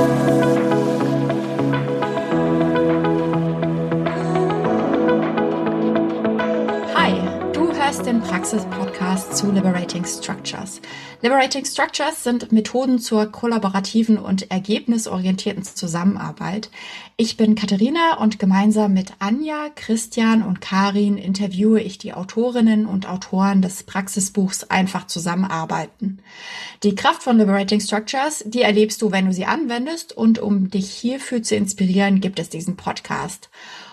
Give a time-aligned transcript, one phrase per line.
[0.00, 0.69] den
[8.40, 10.80] Praxis-Podcast zu Liberating Structures.
[11.20, 16.70] Liberating Structures sind Methoden zur kollaborativen und ergebnisorientierten Zusammenarbeit.
[17.18, 23.06] Ich bin Katharina und gemeinsam mit Anja, Christian und Karin interviewe ich die Autorinnen und
[23.06, 26.20] Autoren des Praxisbuchs Einfach zusammenarbeiten.
[26.82, 30.90] Die Kraft von Liberating Structures, die erlebst du, wenn du sie anwendest und um dich
[30.90, 33.50] hierfür zu inspirieren, gibt es diesen Podcast.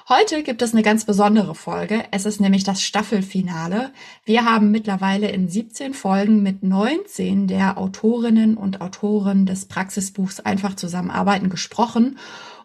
[0.10, 2.06] Heute gibt es eine ganz besondere Folge.
[2.12, 3.92] Es ist nämlich das Staffelfinale.
[4.24, 10.78] Wir haben mittlerweile in 17 Folgen mit 19 der Autorinnen und Autoren des Praxisbuchs einfach
[10.78, 12.18] zusammenarbeiten gesprochen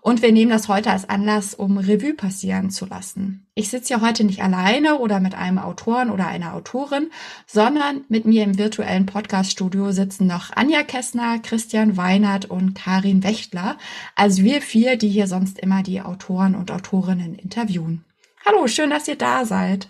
[0.02, 3.46] und wir nehmen das heute als Anlass, um Revue passieren zu lassen.
[3.54, 7.10] Ich sitze ja heute nicht alleine oder mit einem Autoren oder einer Autorin,
[7.46, 13.78] sondern mit mir im virtuellen Podcaststudio sitzen noch Anja Kessner, Christian Weinert und Karin Wächtler.
[14.16, 18.04] Also wir vier, die hier sonst immer die Autoren und Autorinnen interviewen.
[18.44, 19.88] Hallo, schön, dass ihr da seid.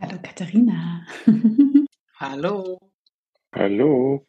[0.00, 1.06] Hallo Katharina.
[2.18, 2.80] Hallo.
[3.54, 4.26] Hallo.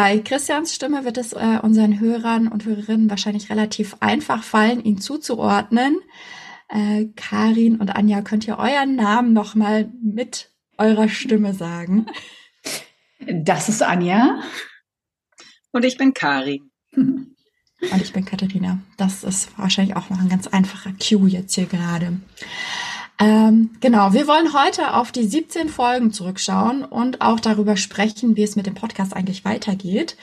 [0.00, 5.00] Bei Christians Stimme wird es äh, unseren Hörern und Hörerinnen wahrscheinlich relativ einfach fallen, ihn
[5.00, 5.98] zuzuordnen.
[6.68, 12.06] Äh, Karin und Anja, könnt ihr euren Namen nochmal mit eurer Stimme sagen?
[13.18, 14.40] Das ist Anja.
[15.72, 16.70] Und ich bin Karin.
[16.94, 18.78] Und ich bin Katharina.
[18.98, 22.20] Das ist wahrscheinlich auch noch ein ganz einfacher Cue jetzt hier gerade.
[23.20, 28.44] Ähm, genau, wir wollen heute auf die 17 Folgen zurückschauen und auch darüber sprechen, wie
[28.44, 30.16] es mit dem Podcast eigentlich weitergeht.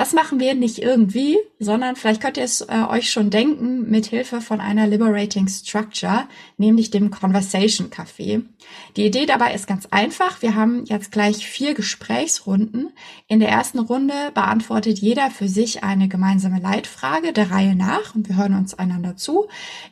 [0.00, 4.06] Das machen wir nicht irgendwie, sondern vielleicht könnt ihr es äh, euch schon denken, mit
[4.06, 6.26] Hilfe von einer Liberating Structure,
[6.56, 8.42] nämlich dem Conversation Café.
[8.96, 10.40] Die Idee dabei ist ganz einfach.
[10.40, 12.92] Wir haben jetzt gleich vier Gesprächsrunden.
[13.28, 18.26] In der ersten Runde beantwortet jeder für sich eine gemeinsame Leitfrage der Reihe nach und
[18.26, 19.48] wir hören uns einander zu.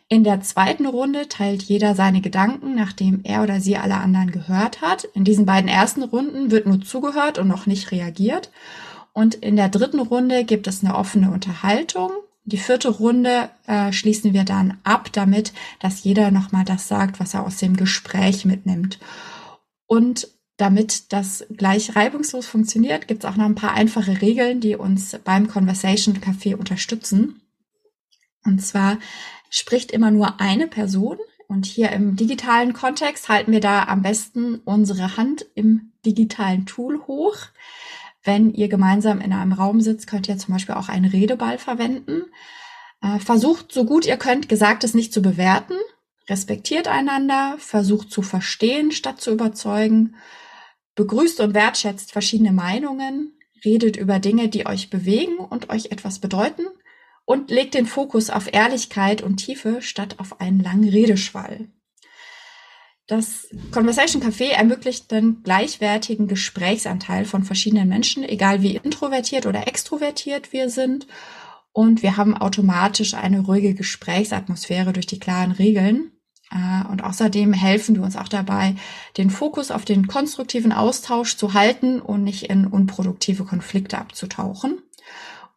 [0.09, 4.81] In der zweiten Runde teilt jeder seine Gedanken, nachdem er oder sie alle anderen gehört
[4.81, 5.05] hat.
[5.12, 8.49] In diesen beiden ersten Runden wird nur zugehört und noch nicht reagiert.
[9.12, 12.10] Und in der dritten Runde gibt es eine offene Unterhaltung.
[12.44, 17.34] Die vierte Runde äh, schließen wir dann ab damit, dass jeder nochmal das sagt, was
[17.34, 18.98] er aus dem Gespräch mitnimmt.
[19.86, 24.76] Und damit das gleich reibungslos funktioniert, gibt es auch noch ein paar einfache Regeln, die
[24.76, 27.42] uns beim Conversation Café unterstützen.
[28.44, 28.98] Und zwar
[29.50, 31.19] spricht immer nur eine Person.
[31.46, 37.00] Und hier im digitalen Kontext halten wir da am besten unsere Hand im digitalen Tool
[37.06, 37.36] hoch.
[38.28, 42.25] Wenn ihr gemeinsam in einem Raum sitzt, könnt ihr zum Beispiel auch einen Redeball verwenden.
[43.00, 45.72] Äh, versucht so gut ihr könnt, Gesagtes nicht zu bewerten.
[46.28, 50.17] Respektiert einander, versucht zu verstehen statt zu überzeugen.
[50.94, 53.33] Begrüßt und wertschätzt verschiedene Meinungen.
[53.65, 56.67] Redet über Dinge, die euch bewegen und euch etwas bedeuten.
[57.25, 61.71] Und legt den Fokus auf Ehrlichkeit und Tiefe statt auf einen langen Redeschwall.
[63.08, 70.52] Das Conversation Café ermöglicht einen gleichwertigen Gesprächsanteil von verschiedenen Menschen, egal wie introvertiert oder extrovertiert
[70.52, 71.06] wir sind.
[71.72, 76.12] Und wir haben automatisch eine ruhige Gesprächsatmosphäre durch die klaren Regeln.
[76.50, 78.76] Äh, und außerdem helfen wir uns auch dabei,
[79.16, 84.82] den Fokus auf den konstruktiven Austausch zu halten und nicht in unproduktive Konflikte abzutauchen.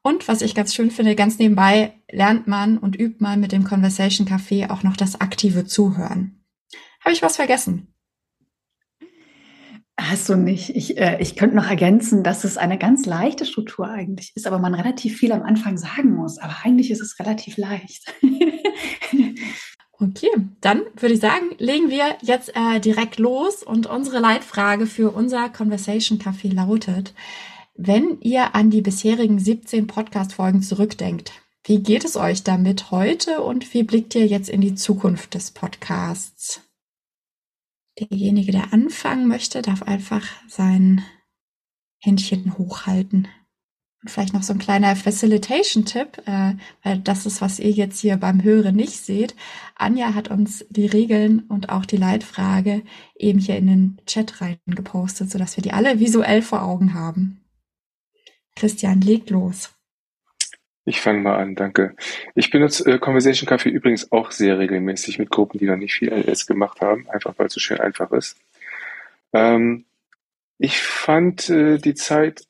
[0.02, 3.66] Und was ich ganz schön finde, ganz nebenbei lernt man und übt man mit dem
[3.66, 6.41] Conversation Café auch noch das aktive Zuhören.
[7.04, 7.92] Habe ich was vergessen?
[10.00, 10.76] Hast du nicht.
[10.76, 14.58] Ich, äh, ich könnte noch ergänzen, dass es eine ganz leichte Struktur eigentlich ist, aber
[14.58, 16.40] man relativ viel am Anfang sagen muss.
[16.40, 18.12] Aber eigentlich ist es relativ leicht.
[19.92, 20.30] okay,
[20.60, 25.50] dann würde ich sagen, legen wir jetzt äh, direkt los und unsere Leitfrage für unser
[25.50, 27.14] Conversation Café lautet,
[27.76, 31.32] wenn ihr an die bisherigen 17 Podcast-Folgen zurückdenkt,
[31.64, 35.52] wie geht es euch damit heute und wie blickt ihr jetzt in die Zukunft des
[35.52, 36.62] Podcasts?
[38.00, 41.04] Derjenige, der anfangen möchte, darf einfach sein
[42.00, 43.28] Händchen hochhalten.
[44.02, 48.18] Und vielleicht noch so ein kleiner Facilitation-Tipp, äh, weil das ist, was ihr jetzt hier
[48.18, 49.36] beim Hören nicht seht.
[49.76, 52.82] Anja hat uns die Regeln und auch die Leitfrage
[53.16, 57.42] eben hier in den Chat reingepostet, sodass wir die alle visuell vor Augen haben.
[58.56, 59.70] Christian, leg los.
[60.92, 61.96] Ich fange mal an, danke.
[62.36, 66.12] Ich benutze äh, Conversation Café übrigens auch sehr regelmäßig mit Gruppen, die noch nicht viel
[66.12, 68.38] LS gemacht haben, einfach weil es so schön einfach ist.
[69.32, 69.86] Ähm,
[70.58, 72.42] ich fand äh, die Zeit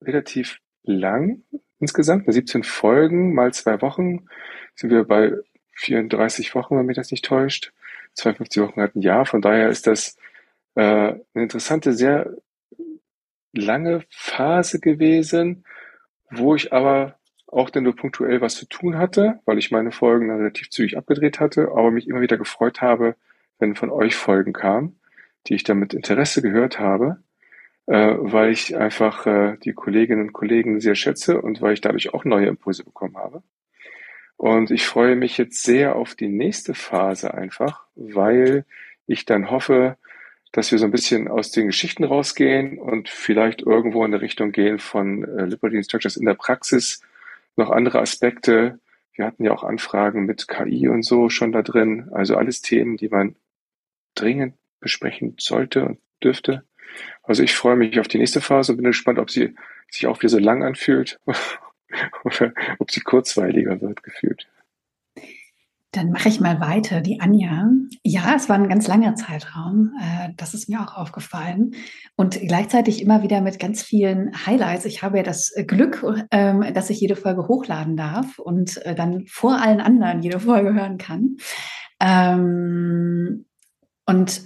[0.00, 1.42] relativ lang
[1.80, 4.28] insgesamt, 17 Folgen mal zwei Wochen,
[4.76, 5.32] sind wir bei
[5.72, 7.72] 34 Wochen, wenn mich das nicht täuscht.
[8.14, 10.16] 52 Wochen hat ein Jahr, von daher ist das
[10.76, 12.30] äh, eine interessante, sehr
[13.52, 15.64] lange Phase gewesen,
[16.30, 17.18] wo ich aber
[17.52, 21.38] auch dann nur punktuell was zu tun hatte, weil ich meine Folgen relativ zügig abgedreht
[21.38, 23.14] hatte, aber mich immer wieder gefreut habe,
[23.58, 24.98] wenn von euch Folgen kamen,
[25.46, 27.18] die ich dann mit Interesse gehört habe,
[27.86, 32.14] äh, weil ich einfach äh, die Kolleginnen und Kollegen sehr schätze und weil ich dadurch
[32.14, 33.42] auch neue Impulse bekommen habe.
[34.36, 38.64] Und ich freue mich jetzt sehr auf die nächste Phase einfach, weil
[39.06, 39.98] ich dann hoffe,
[40.52, 44.52] dass wir so ein bisschen aus den Geschichten rausgehen und vielleicht irgendwo in der Richtung
[44.52, 47.02] gehen von äh, Liberty Structures in der Praxis,
[47.56, 48.80] noch andere Aspekte.
[49.14, 52.08] Wir hatten ja auch Anfragen mit KI und so schon da drin.
[52.12, 53.36] Also alles Themen, die man
[54.14, 56.64] dringend besprechen sollte und dürfte.
[57.22, 59.54] Also ich freue mich auf die nächste Phase und bin gespannt, ob sie
[59.88, 61.20] sich auch wieder so lang anfühlt
[62.24, 64.48] oder ob sie kurzweiliger wird gefühlt.
[65.92, 67.02] Dann mache ich mal weiter.
[67.02, 67.70] Die Anja.
[68.02, 69.92] Ja, es war ein ganz langer Zeitraum.
[70.00, 71.74] Äh, das ist mir auch aufgefallen.
[72.16, 74.86] Und gleichzeitig immer wieder mit ganz vielen Highlights.
[74.86, 79.26] Ich habe ja das Glück, ähm, dass ich jede Folge hochladen darf und äh, dann
[79.26, 81.36] vor allen anderen jede Folge hören kann.
[82.00, 83.44] Ähm,
[84.06, 84.42] und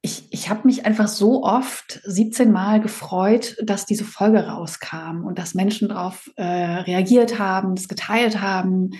[0.00, 5.38] ich, ich habe mich einfach so oft 17 Mal gefreut, dass diese Folge rauskam und
[5.38, 8.92] dass Menschen darauf äh, reagiert haben, es geteilt haben,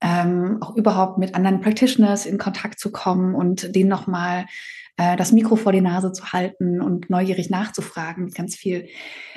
[0.00, 4.46] ähm, auch überhaupt mit anderen Practitioners in Kontakt zu kommen und denen nochmal
[4.96, 8.88] äh, das Mikro vor die Nase zu halten und neugierig nachzufragen, ganz viel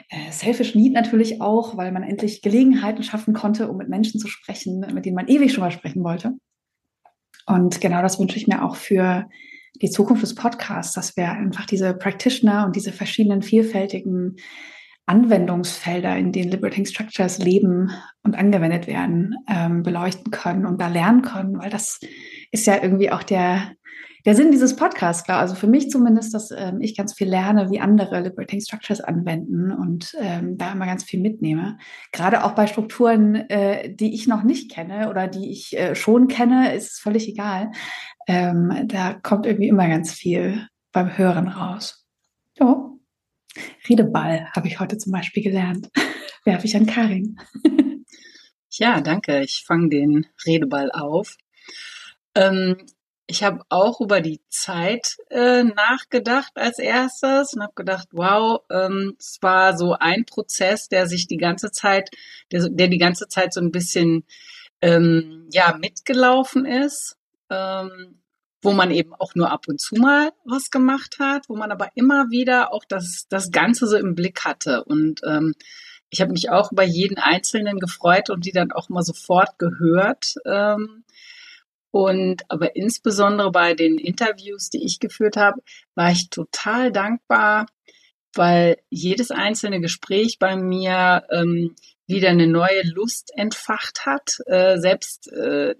[0.10, 4.28] äh, Selfish Need natürlich auch, weil man endlich Gelegenheiten schaffen konnte, um mit Menschen zu
[4.28, 6.34] sprechen, mit denen man ewig schon mal sprechen wollte.
[7.46, 9.30] Und genau das wünsche ich mir auch für
[9.82, 14.38] die Zukunft des Podcasts, dass wir einfach diese Practitioner und diese verschiedenen vielfältigen
[15.06, 17.92] Anwendungsfelder, in denen Liberating Structures leben
[18.24, 22.00] und angewendet werden, ähm, beleuchten können und da lernen können, weil das
[22.52, 23.74] ist ja irgendwie auch der,
[24.26, 25.40] der Sinn dieses Podcasts, klar.
[25.40, 29.74] Also für mich zumindest, dass ähm, ich ganz viel lerne, wie andere Liberating Structures anwenden
[29.74, 31.78] und ähm, da immer ganz viel mitnehme.
[32.14, 36.30] Gerade auch bei Strukturen, äh, die ich noch nicht kenne oder die ich äh, schon
[36.30, 37.72] kenne, ist es völlig egal.
[38.28, 42.06] Ähm, da kommt irgendwie immer ganz viel beim Hören raus.
[42.58, 42.93] Ja.
[43.88, 45.90] Redeball habe ich heute zum Beispiel gelernt.
[46.46, 47.40] Werfe ich an Karin.
[48.70, 49.42] ja, danke.
[49.42, 51.38] Ich fange den Redeball auf.
[52.36, 52.78] Ähm,
[53.26, 59.16] ich habe auch über die Zeit äh, nachgedacht als erstes und habe gedacht, wow, ähm,
[59.18, 62.10] es war so ein Prozess, der sich die ganze Zeit,
[62.52, 64.26] der, der die ganze Zeit so ein bisschen
[64.82, 67.18] ähm, ja mitgelaufen ist
[67.50, 68.20] ähm,
[68.64, 71.90] wo man eben auch nur ab und zu mal was gemacht hat, wo man aber
[71.96, 74.86] immer wieder auch das, das Ganze so im Blick hatte.
[74.86, 75.54] Und ähm,
[76.10, 80.36] ich habe mich auch über jeden Einzelnen gefreut und die dann auch mal sofort gehört.
[80.46, 81.04] Ähm,
[81.92, 85.62] und aber insbesondere bei den Interviews, die ich geführt habe,
[85.94, 87.68] war ich total dankbar,
[88.34, 91.76] weil jedes einzelne Gespräch bei mir ähm,
[92.08, 94.38] wieder eine neue Lust entfacht hat.
[94.46, 95.76] Äh, selbst äh,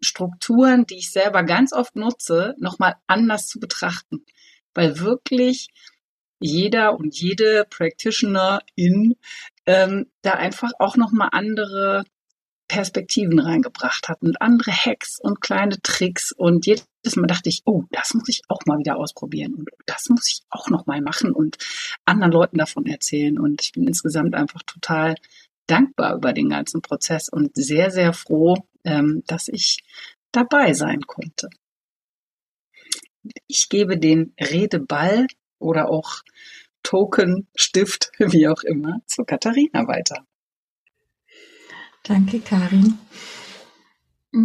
[0.00, 4.24] Strukturen, die ich selber ganz oft nutze, nochmal anders zu betrachten.
[4.74, 5.68] Weil wirklich
[6.40, 9.16] jeder und jede Practitioner-in
[9.66, 12.04] ähm, da einfach auch nochmal andere
[12.68, 16.86] Perspektiven reingebracht hat und andere Hacks und kleine Tricks und jedes
[17.16, 20.42] Mal dachte ich, oh, das muss ich auch mal wieder ausprobieren und das muss ich
[20.50, 21.56] auch noch mal machen und
[22.04, 25.14] anderen Leuten davon erzählen und ich bin insgesamt einfach total
[25.66, 29.82] dankbar über den ganzen Prozess und sehr, sehr froh, ähm, dass ich
[30.32, 31.48] dabei sein konnte.
[33.46, 35.26] Ich gebe den Redeball
[35.58, 36.22] oder auch
[36.82, 40.26] Token, Stift, wie auch immer, zu Katharina weiter.
[42.02, 42.98] Danke, Karin.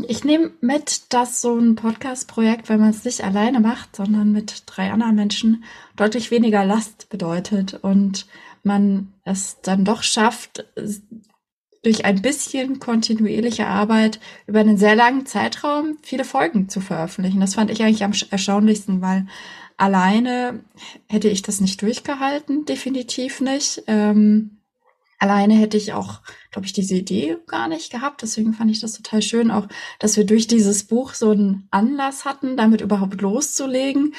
[0.07, 4.63] Ich nehme mit, dass so ein Podcast-Projekt, wenn man es nicht alleine macht, sondern mit
[4.65, 5.65] drei anderen Menschen,
[5.97, 8.25] deutlich weniger Last bedeutet und
[8.63, 10.65] man es dann doch schafft,
[11.83, 17.41] durch ein bisschen kontinuierliche Arbeit über einen sehr langen Zeitraum viele Folgen zu veröffentlichen.
[17.41, 19.27] Das fand ich eigentlich am erstaunlichsten, weil
[19.77, 20.63] alleine
[21.09, 23.83] hätte ich das nicht durchgehalten, definitiv nicht.
[23.87, 24.61] Ähm,
[25.19, 26.21] alleine hätte ich auch,
[26.51, 28.21] glaube ich, diese Idee gar nicht gehabt.
[28.21, 29.67] Deswegen fand ich das total schön, auch,
[29.99, 34.15] dass wir durch dieses Buch so einen Anlass hatten, damit überhaupt loszulegen.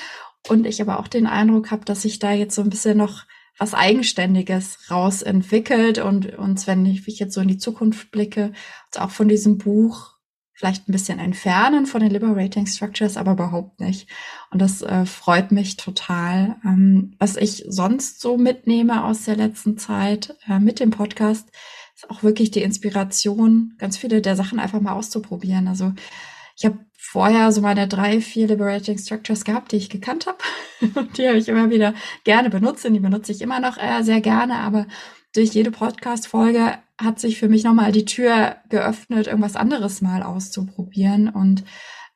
[0.49, 3.25] Und ich aber auch den Eindruck habe, dass ich da jetzt so ein bisschen noch
[3.59, 8.53] was Eigenständiges rausentwickelt und uns, wenn ich jetzt so in die Zukunft blicke,
[8.97, 10.15] auch von diesem Buch
[10.55, 14.09] vielleicht ein bisschen entfernen von den Liberating Structures, aber überhaupt nicht.
[14.51, 16.57] Und das äh, freut mich total.
[16.65, 21.49] Ähm, was ich sonst so mitnehme aus der letzten Zeit äh, mit dem Podcast,
[21.97, 25.67] ist auch wirklich die Inspiration, ganz viele der Sachen einfach mal auszuprobieren.
[25.67, 25.93] Also
[26.57, 26.79] ich habe
[27.11, 30.39] vorher so meine drei, vier Liberating Structures gehabt, die ich gekannt habe.
[31.17, 31.95] die habe ich immer wieder
[32.25, 34.55] gerne benutzt und die benutze ich immer noch äh, sehr gerne.
[34.57, 34.87] Aber
[35.35, 41.29] durch jede Podcast-Folge hat sich für mich nochmal die Tür geöffnet, irgendwas anderes mal auszuprobieren.
[41.29, 41.65] Und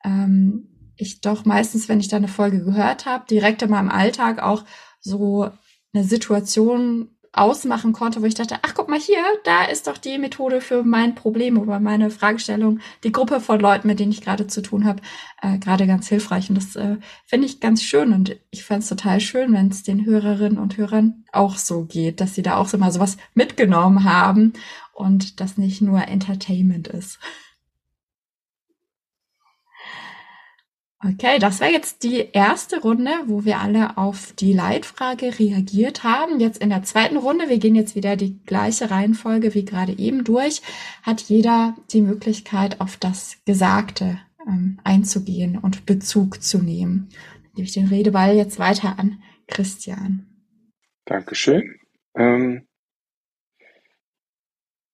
[0.04, 4.42] ähm, ich doch meistens, wenn ich da eine Folge gehört habe, direkt in meinem Alltag
[4.42, 4.64] auch
[5.00, 5.50] so
[5.92, 10.18] eine Situation ausmachen konnte, wo ich dachte, ach guck mal hier, da ist doch die
[10.18, 14.46] Methode für mein Problem oder meine Fragestellung, die Gruppe von Leuten, mit denen ich gerade
[14.46, 15.02] zu tun habe,
[15.42, 16.48] äh, gerade ganz hilfreich.
[16.48, 19.82] Und das äh, finde ich ganz schön und ich fände es total schön, wenn es
[19.82, 24.04] den Hörerinnen und Hörern auch so geht, dass sie da auch so mal sowas mitgenommen
[24.04, 24.52] haben
[24.92, 27.18] und das nicht nur Entertainment ist.
[31.00, 36.40] Okay, das wäre jetzt die erste Runde, wo wir alle auf die Leitfrage reagiert haben.
[36.40, 40.24] Jetzt in der zweiten Runde, wir gehen jetzt wieder die gleiche Reihenfolge wie gerade eben
[40.24, 40.60] durch,
[41.04, 47.08] hat jeder die Möglichkeit, auf das Gesagte ähm, einzugehen und Bezug zu nehmen.
[47.44, 50.26] Dann gebe ich den Redeball jetzt weiter an Christian.
[51.04, 51.78] Dankeschön.
[52.16, 52.66] Ähm,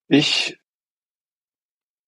[0.07, 0.59] ich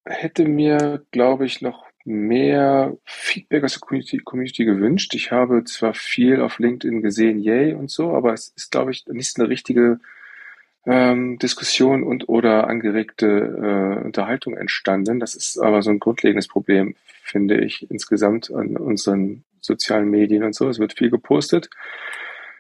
[0.05, 5.15] hätte mir, glaube ich, noch mehr Feedback aus der Community, Community gewünscht.
[5.15, 9.05] Ich habe zwar viel auf LinkedIn gesehen, yay und so, aber es ist, glaube ich,
[9.07, 9.99] nicht eine richtige
[10.87, 15.19] ähm, Diskussion und oder angeregte äh, Unterhaltung entstanden.
[15.19, 20.55] Das ist aber so ein grundlegendes Problem, finde ich, insgesamt an unseren sozialen Medien und
[20.55, 20.69] so.
[20.69, 21.69] Es wird viel gepostet.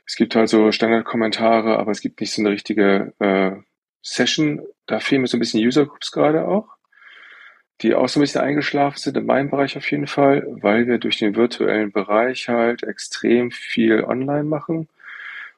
[0.06, 3.52] Es gibt halt so Standardkommentare, aber es gibt nicht so eine richtige äh,
[4.02, 4.62] Session.
[4.86, 6.75] Da fehlen mir so ein bisschen User Groups gerade auch
[7.82, 10.98] die auch so ein bisschen eingeschlafen sind, in meinem Bereich auf jeden Fall, weil wir
[10.98, 14.88] durch den virtuellen Bereich halt extrem viel online machen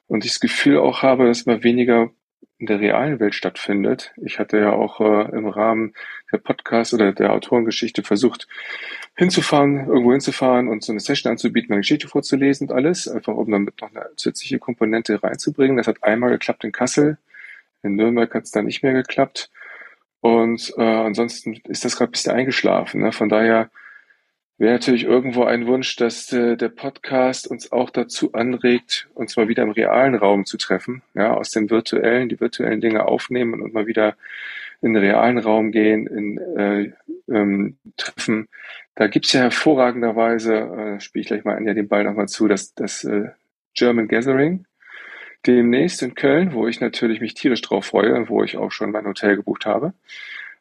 [0.07, 2.11] und ich das Gefühl auch habe, dass mal weniger
[2.59, 4.11] in der realen Welt stattfindet.
[4.17, 5.93] Ich hatte ja auch äh, im Rahmen
[6.31, 8.49] der Podcast oder der Autorengeschichte versucht,
[9.15, 13.49] hinzufahren, irgendwo hinzufahren und so eine Session anzubieten, eine Geschichte vorzulesen und alles, einfach um
[13.49, 15.77] damit noch eine zusätzliche Komponente reinzubringen.
[15.77, 17.17] Das hat einmal geklappt in Kassel.
[17.81, 19.49] In Nürnberg hat es dann nicht mehr geklappt.
[20.21, 23.01] Und äh, ansonsten ist das gerade ein bisschen eingeschlafen.
[23.01, 23.11] Ne?
[23.11, 23.69] Von daher
[24.57, 29.47] wäre natürlich irgendwo ein Wunsch, dass äh, der Podcast uns auch dazu anregt, uns mal
[29.47, 33.73] wieder im realen Raum zu treffen, ja, aus dem virtuellen, die virtuellen Dinge aufnehmen und
[33.73, 34.15] mal wieder
[34.81, 36.91] in den realen Raum gehen, in äh,
[37.29, 38.49] ähm, Treffen.
[38.95, 42.73] Da gibt's ja hervorragenderweise, äh, spiele ich gleich mal Anja den Ball nochmal zu, das,
[42.73, 43.29] das äh,
[43.73, 44.65] German Gathering
[45.45, 49.05] demnächst in Köln, wo ich natürlich mich tierisch drauf freue wo ich auch schon mein
[49.05, 49.93] Hotel gebucht habe.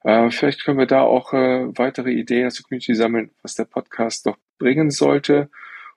[0.04, 3.64] Äh, vielleicht können wir da auch äh, weitere Ideen aus der Community sammeln, was der
[3.64, 5.50] Podcast noch bringen sollte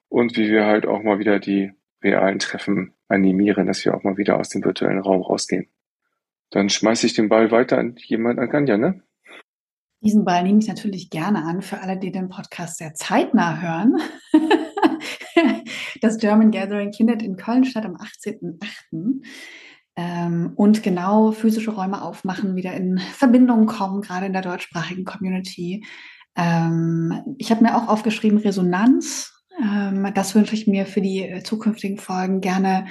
[0.09, 1.71] und wie wir halt auch mal wieder die
[2.03, 5.67] realen Treffen animieren, dass wir auch mal wieder aus dem virtuellen Raum rausgehen.
[6.49, 9.01] Dann schmeiße ich den Ball weiter an jemand, an Ganja, ne?
[10.03, 14.01] Diesen Ball nehme ich natürlich gerne an für alle, die den Podcast sehr zeitnah hören.
[16.01, 19.23] das German Gathering findet in Köln statt am 18.08.
[19.97, 25.83] Ähm, und genau physische Räume aufmachen, wieder in Verbindung kommen, gerade in der deutschsprachigen Community.
[26.35, 29.33] Ähm, ich habe mir auch aufgeschrieben, Resonanz.
[29.61, 32.85] Ähm, das wünsche ich mir für die äh, zukünftigen Folgen gerne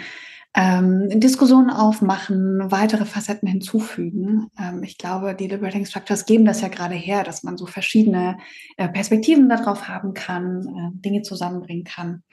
[0.54, 4.50] ähm, Diskussionen aufmachen, weitere Facetten hinzufügen.
[4.58, 8.38] Ähm, ich glaube, die Liberating Structures geben das ja gerade her, dass man so verschiedene
[8.76, 12.24] äh, Perspektiven darauf haben kann, äh, Dinge zusammenbringen kann.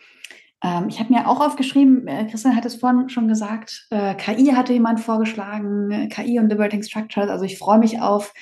[0.63, 4.47] Ähm, ich habe mir auch aufgeschrieben, äh, Christian hat es vorhin schon gesagt, äh, KI
[4.53, 7.29] hatte jemand vorgeschlagen, KI und Liberating Structures.
[7.29, 8.33] Also ich freue mich auf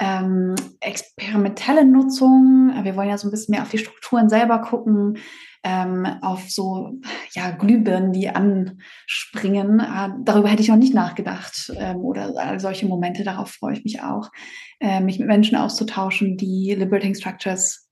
[0.00, 2.72] ähm, experimentelle Nutzung.
[2.82, 5.18] Wir wollen ja so ein bisschen mehr auf die Strukturen selber gucken
[5.62, 6.92] ähm, auf so
[7.32, 9.80] ja, Glühbirnen, die anspringen.
[9.80, 11.72] Äh, darüber hätte ich noch nicht nachgedacht.
[11.76, 14.30] Ähm, oder solche Momente, darauf freue ich mich auch,
[14.80, 17.88] äh, mich mit Menschen auszutauschen, die Liberating Structures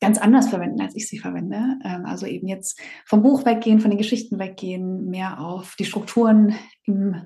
[0.00, 1.78] ganz anders verwenden, als ich sie verwende.
[1.84, 6.54] Ähm, also eben jetzt vom Buch weggehen, von den Geschichten weggehen, mehr auf die Strukturen
[6.84, 7.22] im,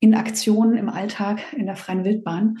[0.00, 2.58] in Aktion im Alltag, in der freien Wildbahn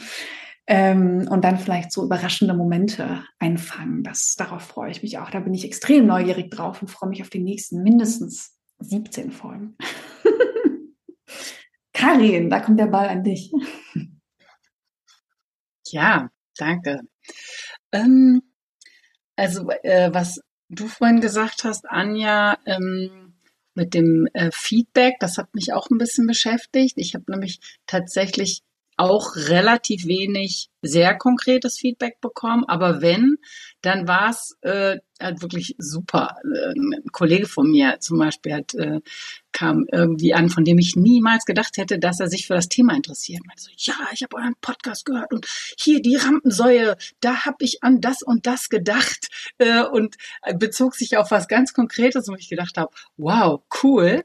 [0.70, 4.02] ähm, und dann vielleicht so überraschende Momente einfangen.
[4.04, 5.30] Das, darauf freue ich mich auch.
[5.30, 9.76] Da bin ich extrem neugierig drauf und freue mich auf die nächsten mindestens 17 Folgen.
[11.94, 13.50] Karin, da kommt der Ball an dich.
[15.86, 17.00] Ja, danke.
[17.90, 18.42] Ähm,
[19.36, 23.38] also äh, was du vorhin gesagt hast, Anja, ähm,
[23.74, 26.94] mit dem äh, Feedback, das hat mich auch ein bisschen beschäftigt.
[26.98, 28.62] Ich habe nämlich tatsächlich
[28.98, 32.64] auch relativ wenig sehr konkretes Feedback bekommen.
[32.66, 33.36] Aber wenn,
[33.82, 36.36] dann war es äh, halt wirklich super.
[36.44, 39.00] Äh, ein Kollege von mir zum Beispiel hat, äh,
[39.52, 42.94] kam irgendwie an, von dem ich niemals gedacht hätte, dass er sich für das Thema
[42.94, 43.46] interessiert.
[43.46, 45.46] Meinte so, ja, ich habe euren Podcast gehört und
[45.78, 50.16] hier die Rampensäue, da habe ich an das und das gedacht äh, und
[50.56, 54.24] bezog sich auf was ganz Konkretes, wo ich gedacht habe, wow, cool.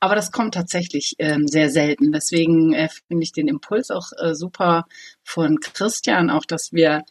[0.00, 2.12] Aber das kommt tatsächlich ähm, sehr selten.
[2.12, 4.86] Deswegen äh, finde ich den Impuls auch äh, super
[5.22, 7.04] von Christian, auch dass wir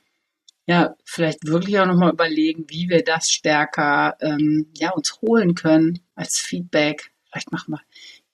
[0.67, 5.99] ja, vielleicht wirklich auch nochmal überlegen, wie wir das stärker ähm, ja, uns holen können
[6.13, 7.11] als Feedback.
[7.31, 7.81] Vielleicht machen wir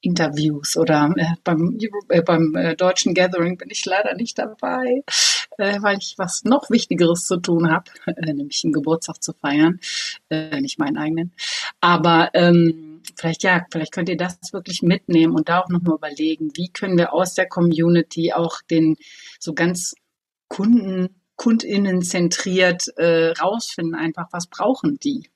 [0.01, 1.77] Interviews oder äh, beim,
[2.09, 5.03] äh, beim äh, deutschen Gathering bin ich leider nicht dabei,
[5.57, 9.79] äh, weil ich was noch Wichtigeres zu tun habe, äh, nämlich einen Geburtstag zu feiern,
[10.29, 11.33] äh, nicht meinen eigenen.
[11.81, 16.51] Aber ähm, vielleicht ja, vielleicht könnt ihr das wirklich mitnehmen und da auch nochmal überlegen,
[16.55, 18.97] wie können wir aus der Community auch den
[19.39, 19.93] so ganz
[20.49, 25.29] Kunden KundInnen zentriert äh, rausfinden, einfach was brauchen die.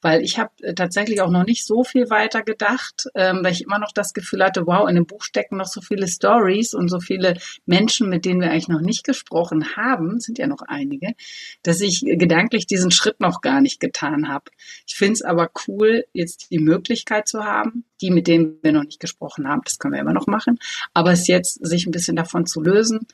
[0.00, 3.62] Weil ich habe äh, tatsächlich auch noch nicht so viel weiter gedacht, ähm, weil ich
[3.62, 6.88] immer noch das Gefühl hatte, wow, in dem Buch stecken noch so viele Stories und
[6.88, 7.34] so viele
[7.66, 11.14] Menschen, mit denen wir eigentlich noch nicht gesprochen haben, sind ja noch einige,
[11.62, 14.50] dass ich gedanklich diesen Schritt noch gar nicht getan habe.
[14.86, 18.84] Ich finde es aber cool, jetzt die Möglichkeit zu haben, die, mit denen wir noch
[18.84, 20.58] nicht gesprochen haben, das können wir immer noch machen,
[20.94, 23.06] aber es jetzt sich ein bisschen davon zu lösen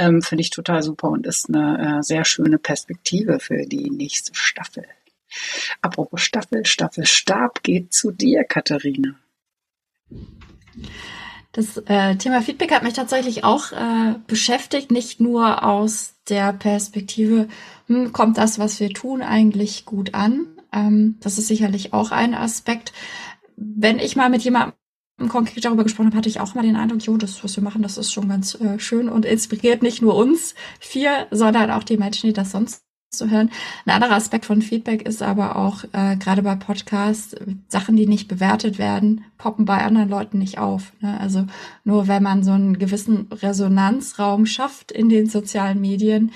[0.00, 4.34] ähm, finde ich total super und ist eine äh, sehr schöne Perspektive für die nächste
[4.34, 4.84] Staffel.
[5.82, 9.14] Apropos Staffel, Staffel Stab geht zu dir, Katharina.
[11.52, 17.48] Das äh, Thema Feedback hat mich tatsächlich auch äh, beschäftigt, nicht nur aus der Perspektive,
[17.86, 20.46] hm, kommt das, was wir tun, eigentlich gut an.
[20.72, 22.92] Ähm, das ist sicherlich auch ein Aspekt.
[23.56, 24.72] Wenn ich mal mit jemandem
[25.28, 27.82] konkret darüber gesprochen habe, hatte ich auch mal den Eindruck, jo, das, was wir machen,
[27.82, 31.96] das ist schon ganz äh, schön und inspiriert nicht nur uns vier, sondern auch die
[31.96, 33.50] Menschen, die das sonst zu hören.
[33.84, 37.34] Ein anderer Aspekt von Feedback ist aber auch, äh, gerade bei Podcasts,
[37.68, 40.92] Sachen, die nicht bewertet werden, poppen bei anderen Leuten nicht auf.
[41.00, 41.18] Ne?
[41.18, 41.46] Also
[41.84, 46.32] nur wenn man so einen gewissen Resonanzraum schafft in den sozialen Medien,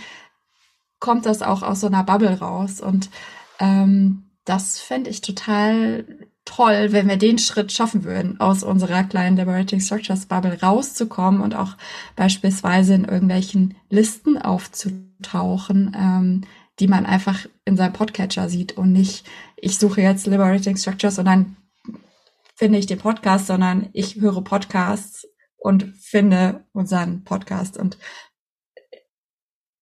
[0.99, 2.81] kommt das auch aus so einer Bubble raus.
[2.81, 3.09] Und
[3.61, 6.05] ähm, das fände ich total
[6.45, 11.55] toll, wenn wir den Schritt schaffen würden, aus unserer kleinen Liberating Structures Bubble rauszukommen und
[11.55, 11.77] auch
[12.17, 16.43] beispielsweise in irgendwelchen Listen aufzutauchen, ähm,
[16.81, 19.27] die man einfach in seinem Podcatcher sieht und nicht,
[19.57, 21.57] ich suche jetzt Liberating Structures und dann
[22.55, 25.27] finde ich den Podcast, sondern ich höre Podcasts
[25.57, 27.97] und finde unseren Podcast und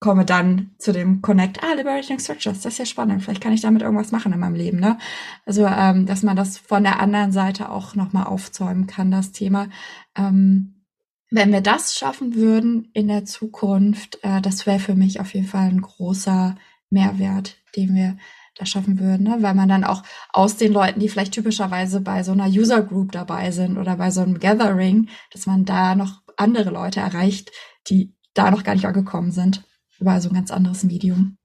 [0.03, 3.62] komme dann zu dem Connect, ah, Liberating Structures, das ist ja spannend, vielleicht kann ich
[3.62, 4.99] damit irgendwas machen in meinem Leben, ne?
[5.47, 9.69] Also, ähm, dass man das von der anderen Seite auch nochmal aufzäumen kann, das Thema.
[10.17, 10.85] Ähm,
[11.31, 15.47] wenn wir das schaffen würden in der Zukunft, äh, das wäre für mich auf jeden
[15.47, 16.57] Fall ein großer
[16.91, 18.19] Mehrwert, den wir
[18.57, 19.38] da schaffen würden, ne?
[19.41, 23.12] weil man dann auch aus den Leuten, die vielleicht typischerweise bei so einer User Group
[23.12, 27.51] dabei sind oder bei so einem Gathering, dass man da noch andere Leute erreicht,
[27.88, 29.62] die da noch gar nicht angekommen sind
[30.03, 31.38] über so ein ganz anderes Medium.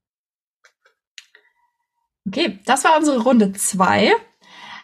[2.27, 4.11] Okay, das war unsere Runde zwei.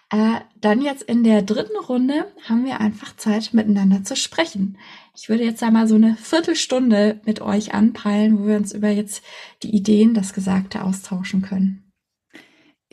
[0.10, 4.78] Äh, dann jetzt in der dritten Runde haben wir einfach Zeit, miteinander zu sprechen.
[5.16, 9.24] Ich würde jetzt einmal so eine Viertelstunde mit euch anpeilen, wo wir uns über jetzt
[9.64, 11.83] die Ideen, das Gesagte austauschen können.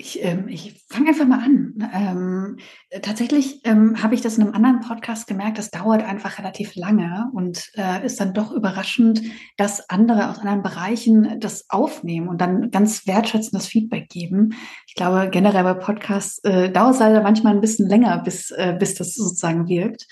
[0.01, 1.75] Ich, ähm, ich fange einfach mal an.
[1.95, 2.57] Ähm,
[3.03, 7.31] tatsächlich ähm, habe ich das in einem anderen Podcast gemerkt, das dauert einfach relativ lange
[7.35, 9.21] und äh, ist dann doch überraschend,
[9.59, 14.55] dass andere aus anderen Bereichen das aufnehmen und dann ganz wertschätzendes Feedback geben.
[14.87, 18.75] Ich glaube, generell bei Podcasts äh, dauert es leider manchmal ein bisschen länger, bis, äh,
[18.79, 20.07] bis das sozusagen wirkt.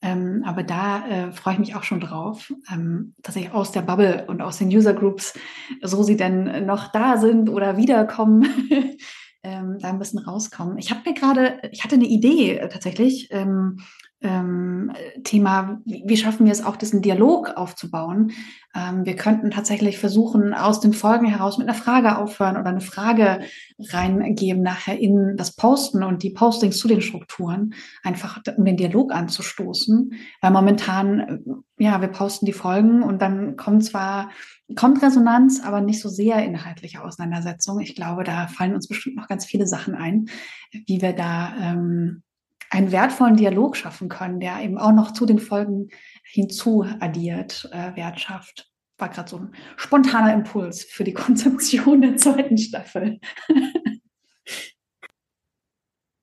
[0.00, 3.82] Ähm, aber da äh, freue ich mich auch schon drauf, ähm, dass ich aus der
[3.82, 5.34] Bubble und aus den User Groups,
[5.82, 8.46] so sie denn noch da sind oder wiederkommen,
[9.44, 10.78] ähm, da ein bisschen rauskommen.
[10.78, 13.78] Ich habe mir gerade, ich hatte eine Idee äh, tatsächlich, ähm,
[14.24, 18.32] ähm, Thema, wie, wie, schaffen wir es auch, diesen Dialog aufzubauen.
[18.74, 22.80] Ähm, wir könnten tatsächlich versuchen, aus den Folgen heraus mit einer Frage aufhören oder eine
[22.80, 23.40] Frage
[23.78, 29.12] reingeben nachher in das Posten und die Postings zu den Strukturen, einfach um den Dialog
[29.12, 30.14] anzustoßen.
[30.40, 34.30] Weil momentan, äh, ja, wir posten die Folgen und dann kommt zwar
[34.76, 37.80] kommt Resonanz, aber nicht so sehr inhaltliche Auseinandersetzung.
[37.80, 40.26] Ich glaube, da fallen uns bestimmt noch ganz viele Sachen ein,
[40.72, 42.22] wie wir da ähm,
[42.70, 45.90] einen wertvollen Dialog schaffen können, der eben auch noch zu den Folgen
[46.24, 48.70] hinzu addiert, äh, Wert schafft.
[48.98, 53.20] War gerade so ein spontaner Impuls für die Konzeption der zweiten Staffel.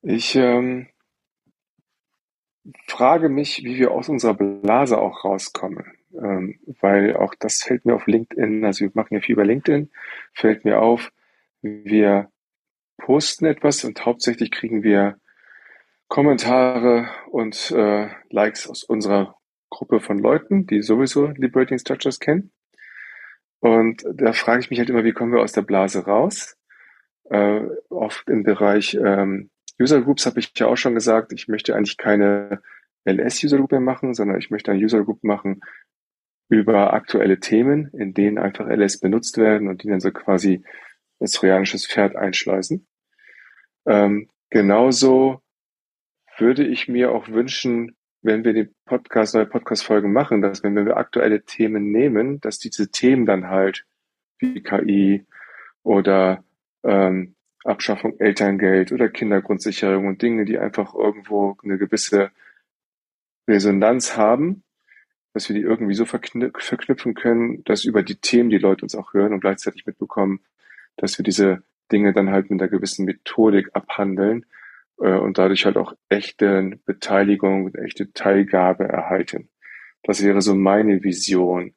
[0.01, 0.87] ich ähm,
[2.87, 6.00] frage mich, wie wir aus unserer Blase auch rauskommen.
[6.13, 9.91] Ähm, weil auch das fällt mir auf LinkedIn, also wir machen ja viel über LinkedIn,
[10.33, 11.11] fällt mir auf,
[11.61, 12.29] wir
[12.97, 15.17] posten etwas und hauptsächlich kriegen wir
[16.07, 19.35] Kommentare und äh, Likes aus unserer
[19.69, 22.51] Gruppe von Leuten, die sowieso Liberating Structures kennen.
[23.59, 26.57] Und da frage ich mich halt immer, wie kommen wir aus der Blase raus?
[27.29, 31.75] Äh, oft im Bereich ähm, User Groups habe ich ja auch schon gesagt, ich möchte
[31.75, 32.61] eigentlich keine
[33.05, 35.61] LS-User Group mehr machen, sondern ich möchte eine User Group machen
[36.51, 40.63] über aktuelle Themen, in denen einfach LS benutzt werden und die dann so quasi
[41.17, 42.87] das trojanisches Pferd einschleusen.
[43.85, 45.41] Ähm, genauso
[46.37, 50.97] würde ich mir auch wünschen, wenn wir die Podcast, neue Podcast-Folgen machen, dass wenn wir
[50.97, 53.85] aktuelle Themen nehmen, dass diese Themen dann halt
[54.39, 55.25] wie KI
[55.83, 56.43] oder
[56.83, 62.31] ähm, Abschaffung Elterngeld oder Kindergrundsicherung und Dinge, die einfach irgendwo eine gewisse
[63.47, 64.63] Resonanz haben,
[65.33, 69.13] dass wir die irgendwie so verknüpfen können, dass über die Themen die Leute uns auch
[69.13, 70.41] hören und gleichzeitig mitbekommen,
[70.97, 74.45] dass wir diese Dinge dann halt mit einer gewissen Methodik abhandeln
[74.99, 79.49] äh, und dadurch halt auch echte Beteiligung und echte Teilgabe erhalten.
[80.03, 81.73] Das wäre so meine Vision,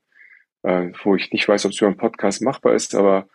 [0.63, 3.29] äh, wo ich nicht weiß, ob es für einen Podcast machbar ist, aber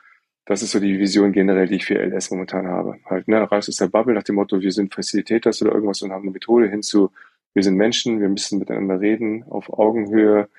[0.45, 2.97] das ist so die Vision generell, die ich für LS momentan habe.
[3.05, 6.11] Halt, ne, raus aus der Bubble nach dem Motto, wir sind Facilitators oder irgendwas und
[6.11, 7.11] haben eine Methode hinzu,
[7.53, 10.49] wir sind Menschen, wir müssen miteinander reden, auf Augenhöhe,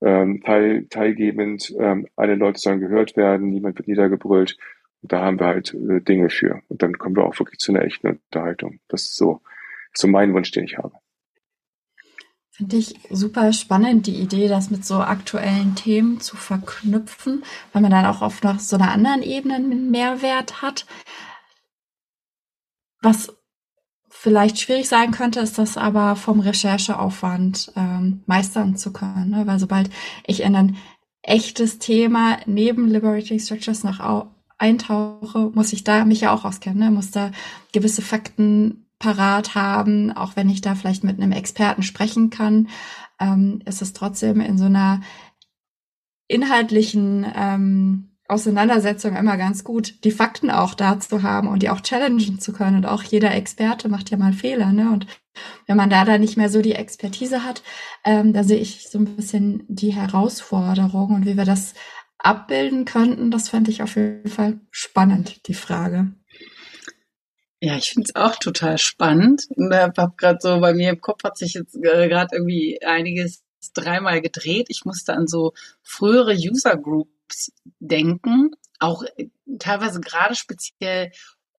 [0.00, 4.58] ähm, teil, teilgebend, ähm, alle Leute sollen gehört werden, niemand wird niedergebrüllt.
[5.02, 6.62] Und da haben wir halt äh, Dinge für.
[6.68, 8.80] Und dann kommen wir auch wirklich zu einer echten Unterhaltung.
[8.88, 9.40] Das ist so,
[9.92, 10.92] so mein Wunsch, den ich habe.
[12.50, 17.42] Finde ich super spannend, die Idee, das mit so aktuellen Themen zu verknüpfen,
[17.72, 20.86] weil man dann auch oft noch so einer anderen Ebene einen Mehrwert hat.
[23.02, 23.36] Was
[24.16, 29.30] vielleicht schwierig sein könnte, ist das aber vom Rechercheaufwand ähm, meistern zu können.
[29.30, 29.46] Ne?
[29.46, 29.90] Weil sobald
[30.26, 30.76] ich in ein
[31.20, 36.90] echtes Thema neben Liberating Structures noch eintauche, muss ich da mich ja auch auskennen, ne?
[36.90, 37.32] muss da
[37.72, 42.68] gewisse Fakten parat haben, auch wenn ich da vielleicht mit einem Experten sprechen kann,
[43.20, 45.00] ähm, ist es trotzdem in so einer
[46.28, 51.80] inhaltlichen ähm, Auseinandersetzung immer ganz gut, die Fakten auch da zu haben und die auch
[51.80, 52.76] challengen zu können.
[52.76, 54.90] Und auch jeder Experte macht ja mal Fehler, ne?
[54.90, 55.06] Und
[55.66, 57.62] wenn man da dann nicht mehr so die Expertise hat,
[58.04, 61.74] ähm, da sehe ich so ein bisschen die Herausforderung und wie wir das
[62.18, 66.12] abbilden könnten, das fände ich auf jeden Fall spannend, die Frage.
[67.60, 69.46] Ja, ich finde es auch total spannend.
[69.50, 73.42] Ich habe gerade so bei mir im Kopf hat sich jetzt gerade irgendwie einiges
[73.72, 74.66] dreimal gedreht.
[74.68, 77.13] Ich musste an so frühere User Groups
[77.78, 81.10] denken, auch äh, teilweise gerade speziell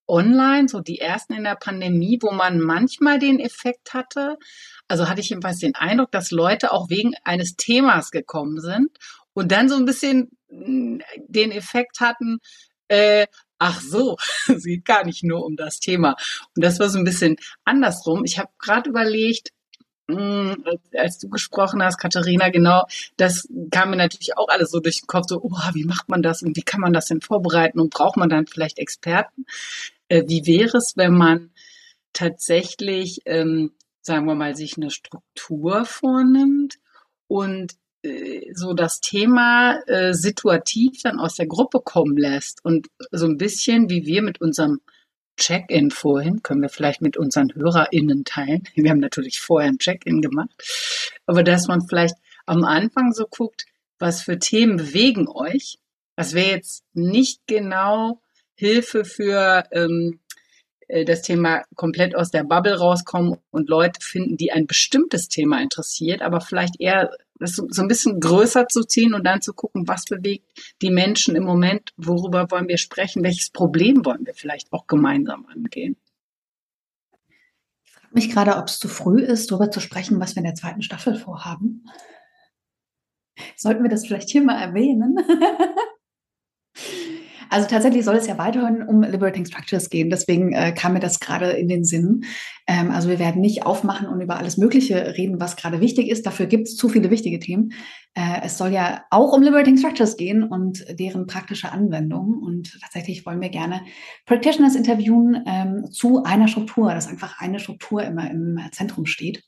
[0.08, 4.38] online, so die ersten in der Pandemie, wo man manchmal den Effekt hatte.
[4.88, 8.98] Also hatte ich jedenfalls den Eindruck, dass Leute auch wegen eines Themas gekommen sind
[9.34, 12.40] und dann so ein bisschen hm, den Effekt hatten,
[12.88, 16.16] äh, ach so, es geht gar nicht nur um das Thema.
[16.56, 18.24] Und das war so ein bisschen andersrum.
[18.26, 19.50] Ich habe gerade überlegt,
[20.10, 20.64] hm,
[20.98, 22.86] als du gesprochen hast, Katharina, genau,
[23.18, 26.22] das kam mir natürlich auch alles so durch den Kopf, so, oh, wie macht man
[26.22, 29.46] das und wie kann man das denn vorbereiten und braucht man dann vielleicht Experten?
[30.08, 31.52] Äh, wie wäre es, wenn man
[32.14, 36.76] tatsächlich, ähm, sagen wir mal, sich eine Struktur vornimmt
[37.28, 43.26] und äh, so das Thema äh, situativ dann aus der Gruppe kommen lässt und so
[43.26, 44.82] ein bisschen wie wir mit unserem
[45.38, 48.64] Check-in vorhin, können wir vielleicht mit unseren HörerInnen teilen.
[48.76, 50.50] Wir haben natürlich vorher ein Check-in gemacht,
[51.26, 53.66] aber dass man vielleicht am Anfang so guckt,
[54.00, 55.78] was für Themen bewegen euch.
[56.16, 58.22] Was wäre jetzt nicht genau
[58.56, 60.20] Hilfe für ähm,
[60.88, 65.62] äh, das Thema komplett aus der Bubble rauskommen und Leute finden, die ein bestimmtes Thema
[65.62, 69.88] interessiert, aber vielleicht eher das so ein bisschen größer zu ziehen und dann zu gucken,
[69.88, 70.46] was bewegt
[70.82, 75.46] die Menschen im Moment, worüber wollen wir sprechen, welches Problem wollen wir vielleicht auch gemeinsam
[75.48, 75.98] angehen.
[77.84, 80.46] Ich frage mich gerade, ob es zu früh ist, darüber zu sprechen, was wir in
[80.46, 81.86] der zweiten Staffel vorhaben.
[83.58, 85.18] Sollten wir das vielleicht hier mal erwähnen?
[87.56, 90.10] Also tatsächlich soll es ja weiterhin um Liberating Structures gehen.
[90.10, 92.26] Deswegen äh, kam mir das gerade in den Sinn.
[92.68, 96.26] Ähm, also wir werden nicht aufmachen und über alles Mögliche reden, was gerade wichtig ist.
[96.26, 97.72] Dafür gibt es zu viele wichtige Themen.
[98.14, 102.42] Äh, es soll ja auch um Liberating Structures gehen und deren praktische Anwendung.
[102.44, 103.84] Und tatsächlich wollen wir gerne
[104.26, 109.46] Practitioners interviewen ähm, zu einer Struktur, dass einfach eine Struktur immer im Zentrum steht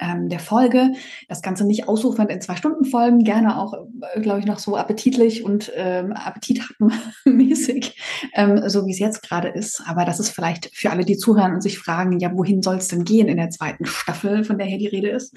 [0.00, 0.92] ähm, der Folge.
[1.28, 3.74] Das Ganze nicht ausufernd in zwei Stunden Folgen, gerne auch,
[4.14, 8.00] äh, glaube ich, noch so appetitlich und ähm, appetithappenmäßig,
[8.34, 9.82] ähm, so wie es jetzt gerade ist.
[9.86, 12.88] Aber das ist vielleicht für alle, die zuhören und sich fragen, ja, wohin soll es
[12.88, 15.34] denn gehen in der zweiten Staffel, von der hier die Rede ist.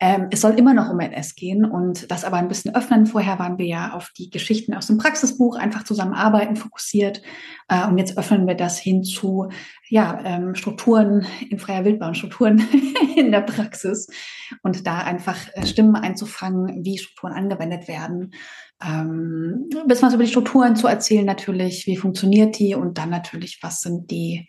[0.00, 3.06] Ähm, es soll immer noch um NS gehen und das aber ein bisschen öffnen.
[3.06, 7.22] Vorher waren wir ja auf die Geschichten aus dem Praxisbuch, einfach zusammenarbeiten, fokussiert.
[7.68, 9.48] Äh, und jetzt öffnen wir das hin zu
[9.88, 12.66] ja, ähm, Strukturen in freier Wildbahn, Strukturen
[13.16, 14.08] in der Praxis
[14.62, 18.32] und da einfach äh, Stimmen einzufangen, wie Strukturen angewendet werden.
[18.82, 23.10] Ähm, ein bisschen was über die Strukturen zu erzählen natürlich, wie funktioniert die und dann
[23.10, 24.48] natürlich, was sind die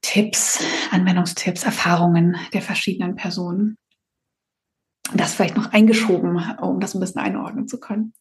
[0.00, 3.78] Tipps, Anwendungstipps, Erfahrungen der verschiedenen Personen.
[5.14, 8.12] Das vielleicht noch eingeschoben, um das ein bisschen einordnen zu können.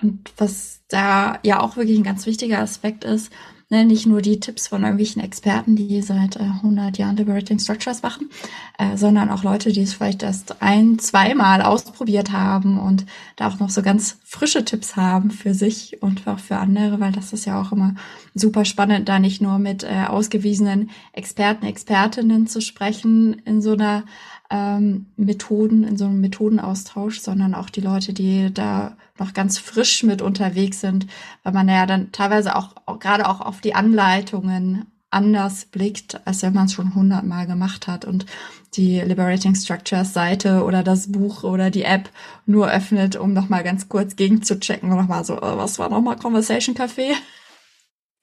[0.00, 3.32] Und was da ja auch wirklich ein ganz wichtiger Aspekt ist,
[3.68, 8.00] Ne, nicht nur die Tipps von irgendwelchen Experten, die seit äh, 100 Jahren Liberating Structures
[8.00, 8.30] machen,
[8.78, 13.58] äh, sondern auch Leute, die es vielleicht erst ein, zweimal ausprobiert haben und da auch
[13.58, 17.44] noch so ganz frische Tipps haben für sich und auch für andere, weil das ist
[17.44, 17.96] ja auch immer
[18.34, 24.04] super spannend, da nicht nur mit äh, ausgewiesenen Experten, Expertinnen zu sprechen in so einer
[24.50, 30.02] ähm, Methoden, in so einem Methodenaustausch, sondern auch die Leute, die da noch ganz frisch
[30.02, 31.06] mit unterwegs sind,
[31.42, 36.42] weil man ja dann teilweise auch, auch gerade auch auf die Anleitungen anders blickt, als
[36.42, 38.26] wenn man es schon hundertmal gemacht hat und
[38.74, 42.10] die Liberating Structures Seite oder das Buch oder die App
[42.44, 46.74] nur öffnet, um nochmal ganz kurz gegenzuchecken und nochmal so, oh, was war nochmal Conversation
[46.74, 47.14] Café?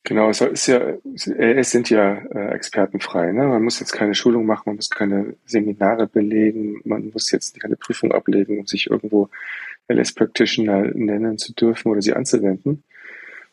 [0.06, 0.82] Genau, es ist ja,
[1.14, 3.32] es sind ja äh, expertenfrei.
[3.32, 3.48] Ne?
[3.48, 7.78] Man muss jetzt keine Schulung machen, man muss keine Seminare belegen, man muss jetzt keine
[7.78, 9.30] Prüfung ablegen, um sich irgendwo
[9.88, 12.84] LS Practitioner nennen zu dürfen oder sie anzuwenden.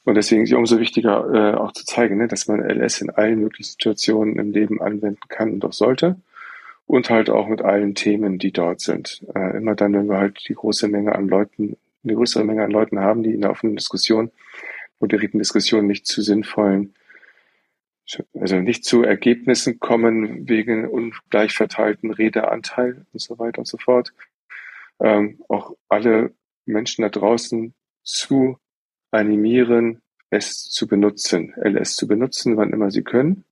[0.04, 3.10] Und deswegen ist es umso wichtiger, äh, auch zu zeigen, ne, dass man LS in
[3.10, 6.16] allen möglichen Situationen im Leben anwenden kann und auch sollte.
[6.86, 9.24] Und halt auch mit allen Themen, die dort sind.
[9.36, 12.72] Äh, immer dann, wenn wir halt die große Menge an Leuten, eine größere Menge an
[12.72, 14.32] Leuten haben, die in der offenen Diskussion,
[15.00, 16.94] moderierten Diskussion nicht zu sinnvollen,
[18.34, 24.12] also nicht zu Ergebnissen kommen wegen ungleich verteilten Redeanteil und so weiter und so fort,
[25.00, 26.34] ähm, auch alle
[26.66, 28.58] Menschen da draußen zu
[29.10, 33.44] animieren, es zu benutzen, LS zu benutzen, wann immer sie können.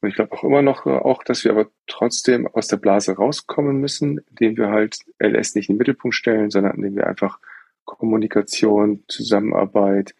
[0.00, 3.16] Und ich glaube auch immer noch, äh, auch, dass wir aber trotzdem aus der Blase
[3.16, 7.38] rauskommen müssen, indem wir halt LS nicht in den Mittelpunkt stellen, sondern indem wir einfach
[7.84, 10.14] Kommunikation, Zusammenarbeit,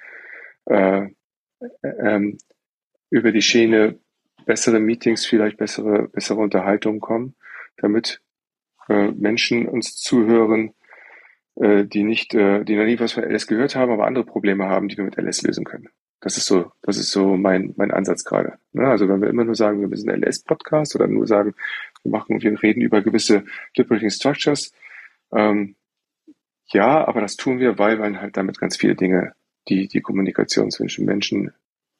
[0.67, 1.09] äh,
[1.83, 2.39] ähm,
[3.11, 3.99] über die Schiene
[4.45, 7.35] bessere Meetings, vielleicht bessere, bessere Unterhaltungen kommen,
[7.77, 8.21] damit
[8.89, 10.73] äh, Menschen uns zuhören,
[11.57, 14.67] äh, die nicht, äh, die noch nie was von LS gehört haben, aber andere Probleme
[14.67, 15.89] haben, die wir mit LS lösen können.
[16.21, 18.59] Das ist so, das ist so mein, mein Ansatz gerade.
[18.73, 18.87] Ne?
[18.87, 21.55] Also wenn wir immer nur sagen, wir ein LS-Podcast oder nur sagen,
[22.03, 23.45] wir machen, wir reden über gewisse
[23.77, 24.73] Liberating Structures,
[25.33, 25.77] ähm,
[26.69, 29.35] ja, aber das tun wir, weil wir halt damit ganz viele Dinge,
[29.69, 31.53] die die Kommunikation zwischen Menschen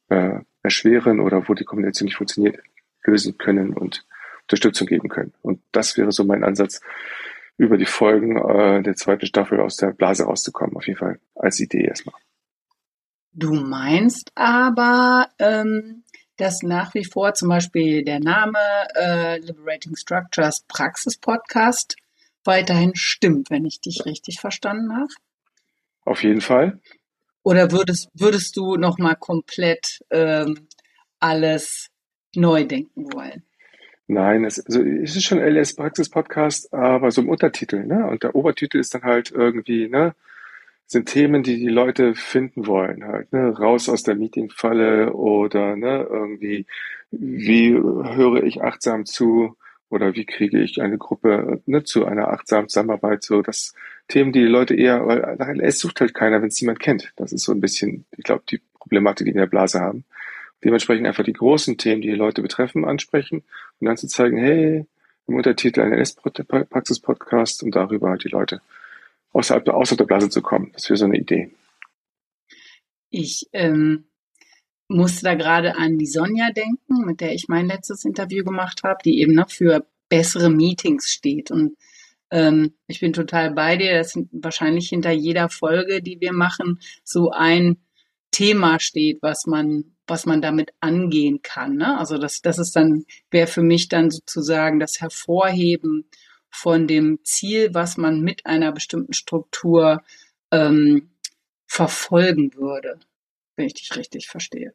[0.09, 2.59] äh, erschweren oder wo die Kommunikation nicht funktioniert,
[3.05, 4.05] lösen können und
[4.43, 5.33] Unterstützung geben können.
[5.43, 6.81] Und das wäre so mein Ansatz,
[7.59, 10.77] über die Folgen äh, der zweiten Staffel aus der Blase rauszukommen.
[10.77, 12.15] Auf jeden Fall als Idee erstmal.
[13.33, 16.05] Du meinst aber, ähm,
[16.37, 18.59] dass nach wie vor zum Beispiel der Name
[18.95, 21.97] äh, Liberating Structures Praxis Podcast
[22.45, 25.13] weiterhin stimmt, wenn ich dich richtig verstanden habe?
[26.05, 26.81] Auf jeden Fall.
[27.47, 30.67] Oder würdest, würdest du nochmal komplett ähm,
[31.21, 31.91] alles
[32.35, 33.45] neu denken wollen?
[34.09, 38.05] Nein, es, also es ist schon LS Praxis Podcast, aber so im Untertitel, ne?
[38.09, 40.17] Und der Obertitel ist dann halt irgendwie, ne?
[40.89, 43.57] Sind Themen, die die Leute finden wollen, halt, ne?
[43.57, 46.05] Raus aus der Meetingfalle oder, ne?
[46.11, 46.67] Irgendwie,
[47.13, 49.57] wie höre ich achtsam zu
[49.89, 51.85] oder wie kriege ich eine Gruppe, ne?
[51.85, 53.75] Zu einer achtsamen Zusammenarbeit, so das
[54.09, 57.13] Themen, die die Leute eher, weil nach LS sucht halt keiner, wenn es niemand kennt.
[57.17, 60.05] Das ist so ein bisschen, ich glaube, die Problematik, die wir in der Blase haben
[60.65, 63.43] dementsprechend einfach die großen Themen, die die Leute betreffen, ansprechen
[63.79, 64.87] und dann zu zeigen, hey,
[65.29, 68.61] im Untertitel ein NS-Praxis-Podcast und darüber halt die Leute
[69.33, 70.71] außerhalb, außerhalb der Blase zu kommen.
[70.73, 71.51] Das wäre so eine Idee.
[73.11, 74.05] Ich ähm,
[74.89, 78.99] musste da gerade an die Sonja denken, mit der ich mein letztes Interview gemacht habe,
[79.05, 81.51] die eben noch für bessere Meetings steht.
[81.51, 81.77] Und
[82.31, 83.99] ähm, ich bin total bei dir.
[83.99, 87.79] Das sind wahrscheinlich hinter jeder Folge, die wir machen, so ein
[88.31, 91.77] Thema steht, was man was man damit angehen kann.
[91.77, 91.99] Ne?
[91.99, 96.09] Also das, das ist dann, wäre für mich dann sozusagen das Hervorheben
[96.49, 100.03] von dem Ziel, was man mit einer bestimmten Struktur
[100.51, 101.11] ähm,
[101.67, 103.01] verfolgen würde,
[103.57, 104.73] wenn ich dich richtig verstehe.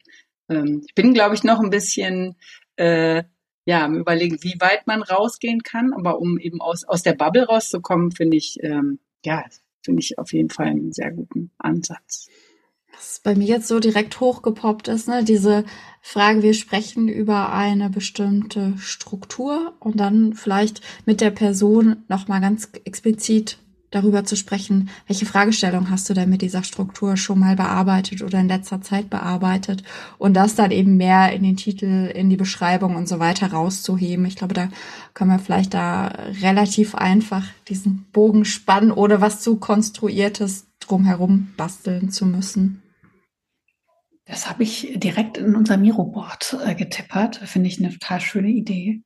[0.50, 2.36] Ähm, ich bin, glaube ich, noch ein bisschen
[2.76, 3.24] äh,
[3.65, 8.12] ja, überlegen, wie weit man rausgehen kann, aber um eben aus, aus der Bubble rauszukommen,
[8.12, 9.46] finde ich, ähm, ja,
[9.84, 12.28] finde ich auf jeden Fall einen sehr guten Ansatz.
[12.94, 15.63] Was bei mir jetzt so direkt hochgepoppt ist, ne, diese
[16.02, 22.70] Frage, wir sprechen über eine bestimmte Struktur und dann vielleicht mit der Person nochmal ganz
[22.84, 23.58] explizit
[23.92, 28.40] darüber zu sprechen, welche Fragestellung hast du denn mit dieser Struktur schon mal bearbeitet oder
[28.40, 29.84] in letzter Zeit bearbeitet
[30.18, 34.26] und das dann eben mehr in den Titel, in die Beschreibung und so weiter rauszuheben.
[34.26, 34.70] Ich glaube, da
[35.14, 36.08] können wir vielleicht da
[36.42, 42.82] relativ einfach diesen Bogen spannen, ohne was zu konstruiertes drumherum basteln zu müssen.
[44.26, 47.38] Das habe ich direkt in unser Miro-Board äh, getippert.
[47.38, 49.02] Finde ich eine total schöne Idee.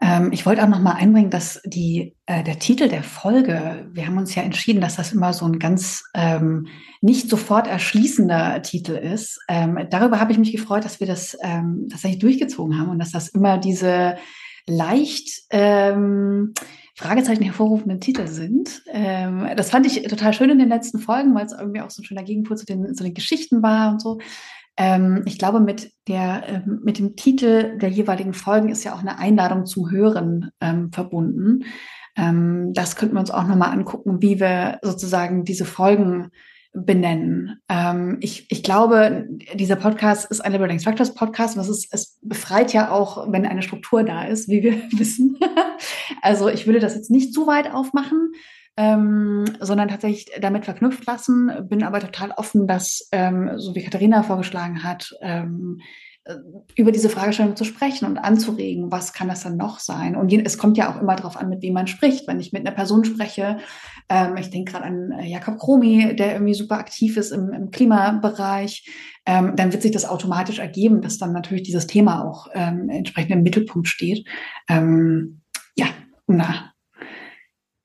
[0.00, 4.06] Ähm, ich wollte auch noch mal einbringen, dass die, äh, der Titel der Folge, wir
[4.06, 6.68] haben uns ja entschieden, dass das immer so ein ganz ähm,
[7.02, 9.38] nicht sofort erschließender Titel ist.
[9.48, 13.12] Ähm, darüber habe ich mich gefreut, dass wir das ähm, tatsächlich durchgezogen haben und dass
[13.12, 14.16] das immer diese
[14.66, 16.54] leicht ähm,
[16.94, 18.82] Fragezeichen hervorrufenden Titel sind.
[18.92, 22.02] Ähm, das fand ich total schön in den letzten Folgen, weil es irgendwie auch so
[22.02, 24.18] ein schöner Gegenpol zu den, zu den Geschichten war und so.
[24.76, 29.00] Ähm, ich glaube, mit, der, äh, mit dem Titel der jeweiligen Folgen ist ja auch
[29.00, 31.64] eine Einladung zum Hören ähm, verbunden.
[32.16, 36.30] Ähm, das könnten wir uns auch nochmal angucken, wie wir sozusagen diese Folgen
[36.72, 37.60] benennen.
[37.68, 41.56] Ähm, ich, ich glaube, dieser Podcast ist ein Liberating Structures Podcast.
[41.56, 45.38] Was ist, es befreit ja auch, wenn eine Struktur da ist, wie wir wissen.
[46.22, 48.32] also ich würde das jetzt nicht zu weit aufmachen
[48.76, 51.50] ähm, sondern tatsächlich damit verknüpft lassen.
[51.68, 55.80] Bin aber total offen, dass, ähm, so wie Katharina vorgeschlagen hat, ähm,
[56.24, 56.34] äh,
[56.76, 60.16] über diese Fragestellung zu sprechen und anzuregen, was kann das dann noch sein?
[60.16, 62.28] Und es kommt ja auch immer darauf an, mit wem man spricht.
[62.28, 63.58] Wenn ich mit einer Person spreche,
[64.08, 67.70] ähm, ich denke gerade an äh, Jakob Kromi, der irgendwie super aktiv ist im, im
[67.70, 68.86] Klimabereich,
[69.26, 73.32] ähm, dann wird sich das automatisch ergeben, dass dann natürlich dieses Thema auch ähm, entsprechend
[73.32, 74.26] im Mittelpunkt steht.
[74.68, 75.40] Ähm,
[75.76, 75.86] ja,
[76.26, 76.69] na,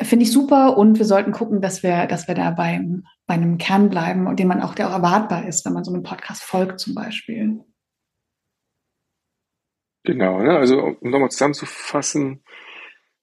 [0.02, 3.58] finde ich super und wir sollten gucken, dass wir, dass wir da beim, bei einem
[3.58, 6.44] Kern bleiben und dem man auch, der auch erwartbar ist, wenn man so einem Podcast
[6.44, 7.60] folgt zum Beispiel.
[10.04, 10.58] Genau, ne?
[10.58, 12.44] also um nochmal zusammenzufassen,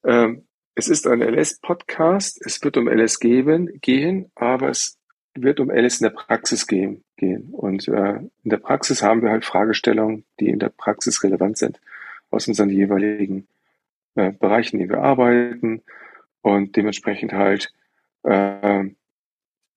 [0.05, 4.99] ähm, es ist ein LS-Podcast, es wird um LS geben, gehen, aber es
[5.35, 7.05] wird um LS in der Praxis gehen.
[7.17, 7.51] gehen.
[7.53, 11.81] Und äh, in der Praxis haben wir halt Fragestellungen, die in der Praxis relevant sind,
[12.31, 13.47] aus unseren jeweiligen
[14.15, 15.83] äh, Bereichen, in denen wir arbeiten,
[16.43, 17.73] und dementsprechend halt
[18.25, 18.85] äh,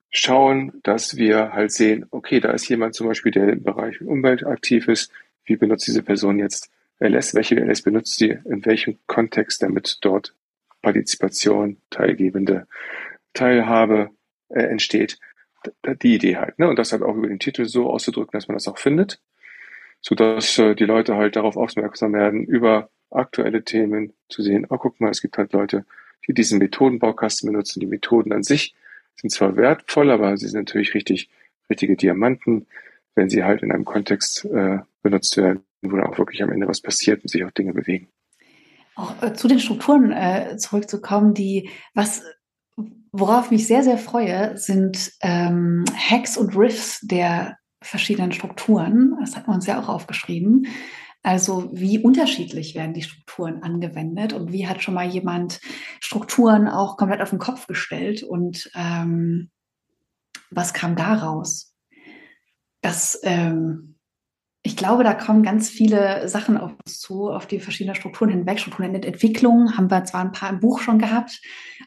[0.09, 4.45] schauen, dass wir halt sehen, okay, da ist jemand zum Beispiel, der im Bereich Umwelt
[4.45, 5.11] aktiv ist.
[5.45, 7.35] Wie benutzt diese Person jetzt LS?
[7.35, 8.37] Welche LS benutzt sie?
[8.45, 10.33] In welchem Kontext, damit dort
[10.81, 12.67] Partizipation, teilgebende
[13.33, 14.09] Teilhabe
[14.49, 15.19] äh, entsteht?
[16.01, 16.59] Die Idee halt.
[16.59, 16.69] Ne?
[16.69, 19.19] Und das halt auch über den Titel so auszudrücken, dass man das auch findet,
[19.99, 24.99] sodass äh, die Leute halt darauf aufmerksam werden, über aktuelle Themen zu sehen, oh, guck
[25.01, 25.85] mal, es gibt halt Leute,
[26.27, 27.79] die diesen Methodenbaukasten benutzen.
[27.79, 28.75] Die Methoden an sich
[29.15, 31.29] sind zwar wertvoll, aber sie sind natürlich richtig,
[31.69, 32.67] richtige Diamanten,
[33.15, 36.67] wenn sie halt in einem Kontext äh, benutzt werden, wo dann auch wirklich am Ende
[36.67, 38.07] was passiert und sich auch Dinge bewegen.
[38.95, 42.23] Auch äh, zu den Strukturen äh, zurückzukommen, die was
[43.17, 49.15] worauf ich mich sehr, sehr freue, sind ähm, Hacks und Riffs der verschiedenen Strukturen.
[49.21, 50.67] Das hat man uns ja auch aufgeschrieben.
[51.25, 55.59] Also wie unterschiedlich werden die Strukturen angewendet und wie hat schon mal jemand
[55.99, 59.49] Strukturen auch komplett auf den Kopf gestellt und ähm,
[60.51, 61.73] was kam daraus?
[62.81, 63.95] Das, ähm,
[64.61, 68.59] ich glaube, da kommen ganz viele Sachen auf uns zu, auf die verschiedenen Strukturen hinweg.
[68.59, 71.41] Strukturen in Entwicklung haben wir zwar ein paar im Buch schon gehabt,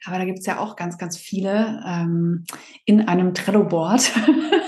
[0.05, 2.45] aber da gibt es ja auch ganz, ganz viele ähm,
[2.87, 4.11] in einem Trello-Board.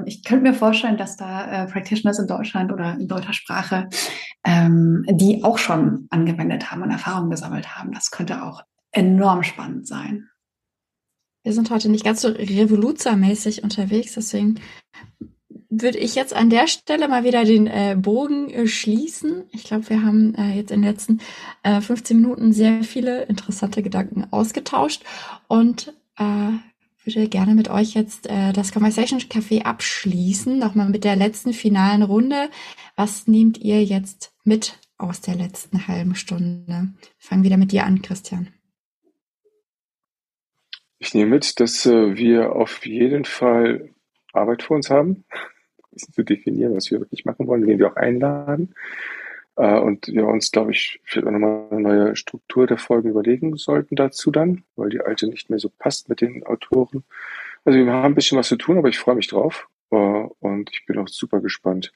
[0.00, 3.88] Ähm, ich könnte mir vorstellen, dass da äh, Practitioners in Deutschland oder in deutscher Sprache,
[4.44, 7.92] ähm, die auch schon angewendet haben und Erfahrungen gesammelt haben.
[7.92, 10.28] Das könnte auch enorm spannend sein.
[11.42, 14.60] Wir sind heute nicht ganz so revoluzermäßig unterwegs, deswegen
[15.70, 19.44] würde ich jetzt an der Stelle mal wieder den äh, Bogen äh, schließen.
[19.52, 21.20] Ich glaube, wir haben äh, jetzt in den letzten
[21.64, 25.04] 15 äh, Minuten sehr viele interessante Gedanken ausgetauscht
[25.46, 26.58] und äh,
[27.04, 32.02] würde gerne mit euch jetzt äh, das Conversation Café abschließen, nochmal mit der letzten finalen
[32.02, 32.50] Runde.
[32.96, 36.88] Was nehmt ihr jetzt mit aus der letzten halben Stunde?
[37.18, 38.48] Fangen wieder mit dir an, Christian.
[40.98, 43.90] Ich nehme mit, dass äh, wir auf jeden Fall
[44.32, 45.24] Arbeit vor uns haben,
[45.96, 48.74] zu definieren, was wir wirklich machen wollen, wen wir auch einladen.
[49.60, 53.56] Äh, und wir uns, glaube ich, vielleicht auch nochmal eine neue Struktur der Folgen überlegen
[53.58, 57.04] sollten dazu dann, weil die alte nicht mehr so passt mit den Autoren.
[57.66, 60.70] Also wir haben ein bisschen was zu tun, aber ich freue mich drauf äh, und
[60.72, 61.92] ich bin auch super gespannt,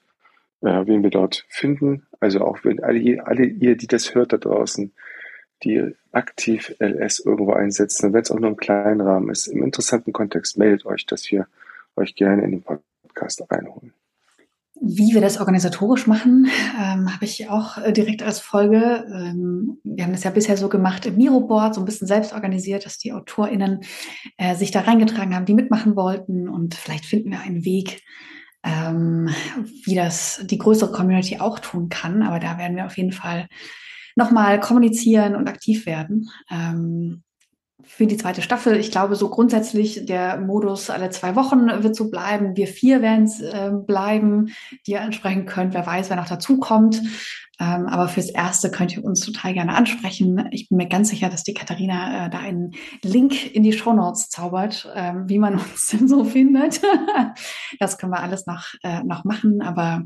[0.61, 2.07] äh, wen wir dort finden.
[2.21, 4.93] Also auch wenn alle, alle ihr, die das hört da draußen,
[5.63, 10.13] die aktiv LS irgendwo einsetzen, wenn es auch nur im kleinen Rahmen ist, im interessanten
[10.13, 11.47] Kontext, meldet euch, dass wir
[11.97, 13.95] euch gerne in den Podcast reinholen.
[14.87, 16.47] Wie wir das organisatorisch machen,
[16.79, 19.07] ähm, habe ich auch äh, direkt als Folge.
[19.11, 22.85] Ähm, wir haben das ja bisher so gemacht im Miro-Board, so ein bisschen selbst organisiert,
[22.85, 23.81] dass die AutorInnen
[24.37, 26.51] äh, sich da reingetragen haben, die mitmachen wollten.
[26.51, 28.03] Und vielleicht finden wir einen Weg,
[28.63, 29.31] ähm,
[29.87, 32.23] wie das die größere Community auch tun kann.
[32.23, 33.49] Aber da werden wir auf jeden Fall
[34.17, 36.29] nochmal kommunizieren und aktiv werden.
[36.51, 37.23] Ähm,
[37.83, 38.77] für die zweite Staffel.
[38.77, 42.57] Ich glaube, so grundsätzlich der Modus alle zwei Wochen wird so bleiben.
[42.57, 44.53] Wir vier werden es äh, bleiben,
[44.87, 45.75] die ihr ansprechen könnt.
[45.75, 47.03] Wer weiß, wer noch dazu kommt.
[47.61, 50.49] Ähm, aber fürs Erste könnt ihr uns total gerne ansprechen.
[50.51, 52.73] Ich bin mir ganz sicher, dass die Katharina äh, da einen
[53.03, 56.81] Link in die Show Notes zaubert, ähm, wie man uns denn so findet.
[57.79, 59.63] das können wir alles noch, äh, noch machen.
[59.63, 60.03] Aber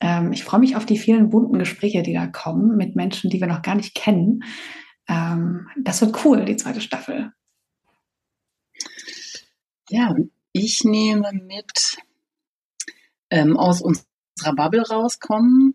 [0.00, 3.40] ähm, ich freue mich auf die vielen bunten Gespräche, die da kommen mit Menschen, die
[3.40, 4.42] wir noch gar nicht kennen
[5.08, 7.32] ähm, das wird cool, die zweite Staffel.
[9.88, 10.14] Ja,
[10.52, 11.98] ich nehme mit
[13.30, 15.74] ähm, aus unserer Bubble rauskommen,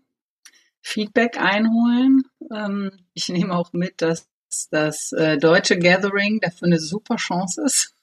[0.82, 2.24] Feedback einholen.
[2.54, 4.28] Ähm, ich nehme auch mit, dass
[4.70, 7.94] das äh, deutsche Gathering dafür eine super Chance ist.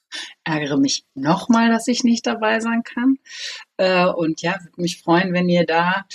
[0.43, 3.19] Ärgere mich nochmal, dass ich nicht dabei sein kann.
[3.77, 6.05] Äh, und ja, würde mich freuen, wenn ihr da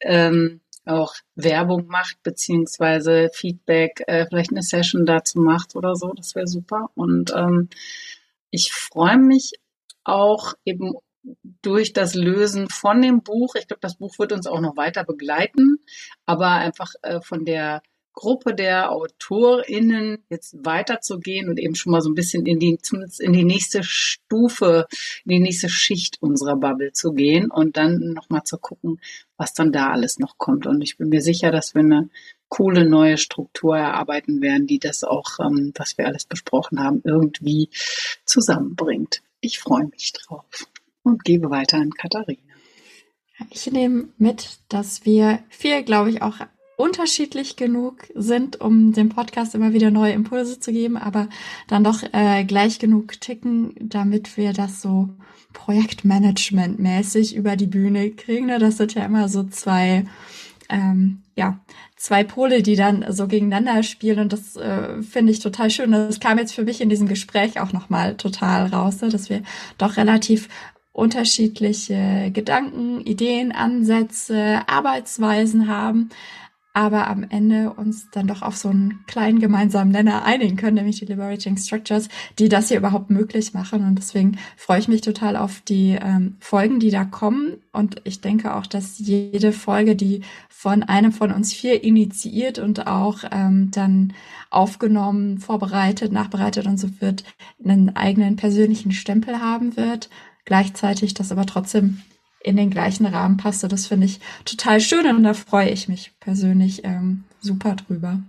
[0.00, 6.12] ähm, auch Werbung macht, beziehungsweise Feedback, äh, vielleicht eine Session dazu macht oder so.
[6.12, 6.90] Das wäre super.
[6.94, 7.68] Und ähm,
[8.50, 9.52] ich freue mich
[10.04, 10.94] auch eben
[11.62, 13.54] durch das Lösen von dem Buch.
[13.54, 15.78] Ich glaube, das Buch wird uns auch noch weiter begleiten,
[16.26, 17.82] aber einfach äh, von der
[18.14, 22.78] Gruppe der AutorInnen jetzt weiterzugehen und eben schon mal so ein bisschen in die,
[23.18, 24.86] in die nächste Stufe,
[25.24, 29.00] in die nächste Schicht unserer Bubble zu gehen und dann nochmal zu gucken,
[29.36, 30.66] was dann da alles noch kommt.
[30.66, 32.08] Und ich bin mir sicher, dass wir eine
[32.48, 37.68] coole neue Struktur erarbeiten werden, die das auch, ähm, was wir alles besprochen haben, irgendwie
[38.24, 39.22] zusammenbringt.
[39.40, 40.46] Ich freue mich drauf
[41.02, 42.40] und gebe weiter an Katharina.
[43.50, 46.36] Ich nehme mit, dass wir viel, glaube ich, auch
[46.76, 51.28] unterschiedlich genug sind, um dem Podcast immer wieder neue Impulse zu geben, aber
[51.68, 55.10] dann doch äh, gleich genug ticken, damit wir das so
[55.52, 58.46] Projektmanagement-mäßig über die Bühne kriegen.
[58.46, 58.58] Ne?
[58.58, 60.04] Das sind ja immer so zwei,
[60.68, 61.60] ähm, ja,
[61.96, 65.92] zwei Pole, die dann so gegeneinander spielen und das äh, finde ich total schön.
[65.92, 69.08] Das kam jetzt für mich in diesem Gespräch auch nochmal total raus, ne?
[69.08, 69.42] dass wir
[69.78, 70.48] doch relativ
[70.92, 76.10] unterschiedliche Gedanken, Ideen, Ansätze, Arbeitsweisen haben,
[76.74, 80.98] aber am Ende uns dann doch auf so einen kleinen gemeinsamen Nenner einigen können, nämlich
[80.98, 82.08] die Liberating Structures,
[82.40, 83.86] die das hier überhaupt möglich machen.
[83.86, 87.58] Und deswegen freue ich mich total auf die ähm, Folgen, die da kommen.
[87.72, 92.88] Und ich denke auch, dass jede Folge, die von einem von uns vier initiiert und
[92.88, 94.12] auch ähm, dann
[94.50, 97.22] aufgenommen, vorbereitet, nachbereitet und so wird,
[97.64, 100.10] einen eigenen persönlichen Stempel haben wird.
[100.44, 102.02] Gleichzeitig das aber trotzdem
[102.44, 103.66] in den gleichen Rahmen passte.
[103.66, 108.22] Das finde ich total schön und da freue ich mich persönlich ähm, super drüber.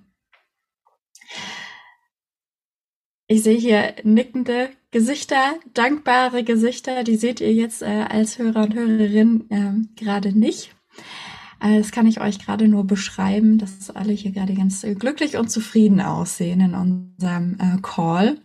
[3.28, 8.76] Ich sehe hier nickende Gesichter, dankbare Gesichter, die seht ihr jetzt äh, als Hörer und
[8.76, 10.76] Hörerin äh, gerade nicht.
[11.60, 15.50] Äh, das kann ich euch gerade nur beschreiben, dass alle hier gerade ganz glücklich und
[15.50, 18.38] zufrieden aussehen in unserem äh, Call.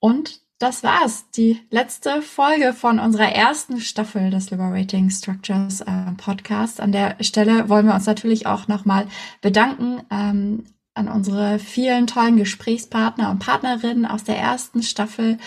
[0.00, 1.28] Und das war's.
[1.30, 6.80] Die letzte Folge von unserer ersten Staffel des Liberating Structures äh, Podcast.
[6.80, 9.08] An der Stelle wollen wir uns natürlich auch nochmal
[9.40, 15.38] bedanken ähm, an unsere vielen tollen Gesprächspartner und Partnerinnen aus der ersten Staffel.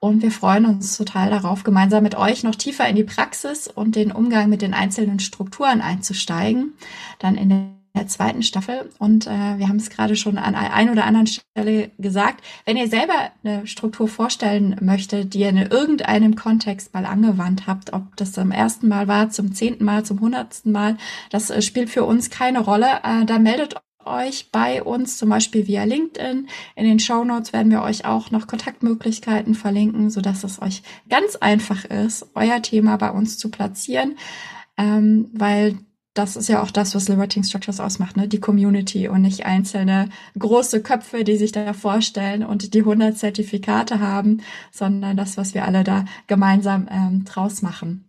[0.00, 3.94] Und wir freuen uns total darauf, gemeinsam mit euch noch tiefer in die Praxis und
[3.94, 6.72] den Umgang mit den einzelnen Strukturen einzusteigen.
[7.18, 8.90] Dann in der der zweiten Staffel.
[8.98, 12.44] Und äh, wir haben es gerade schon an ein oder anderen Stelle gesagt.
[12.64, 17.92] Wenn ihr selber eine Struktur vorstellen möchtet, die ihr in irgendeinem Kontext mal angewandt habt,
[17.92, 20.96] ob das zum ersten Mal war, zum zehnten Mal, zum hundertsten Mal,
[21.30, 23.00] das äh, spielt für uns keine Rolle.
[23.02, 23.74] Äh, da meldet
[24.08, 26.48] euch bei uns, zum Beispiel via LinkedIn.
[26.76, 30.82] In den Show Notes werden wir euch auch noch Kontaktmöglichkeiten verlinken, so dass es euch
[31.08, 34.16] ganz einfach ist, euer Thema bei uns zu platzieren,
[34.76, 35.78] ähm, weil
[36.18, 38.26] das ist ja auch das, was Liberating Structures ausmacht, ne?
[38.26, 40.08] die Community und nicht einzelne
[40.38, 44.42] große Köpfe, die sich da vorstellen und die 100 Zertifikate haben,
[44.72, 48.08] sondern das, was wir alle da gemeinsam ähm, draus machen.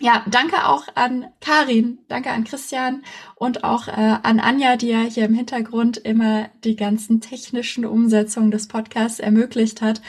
[0.00, 3.02] Ja, danke auch an Karin, danke an Christian
[3.36, 8.50] und auch äh, an Anja, die ja hier im Hintergrund immer die ganzen technischen Umsetzungen
[8.50, 10.02] des Podcasts ermöglicht hat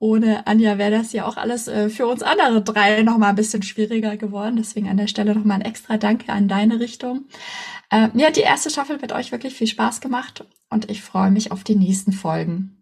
[0.00, 3.36] ohne Anja wäre das ja auch alles äh, für uns andere drei noch mal ein
[3.36, 4.56] bisschen schwieriger geworden.
[4.56, 7.26] Deswegen an der Stelle noch mal ein extra Danke an deine Richtung.
[7.90, 11.30] Äh, mir hat die erste Staffel mit euch wirklich viel Spaß gemacht und ich freue
[11.30, 12.78] mich auf die nächsten Folgen.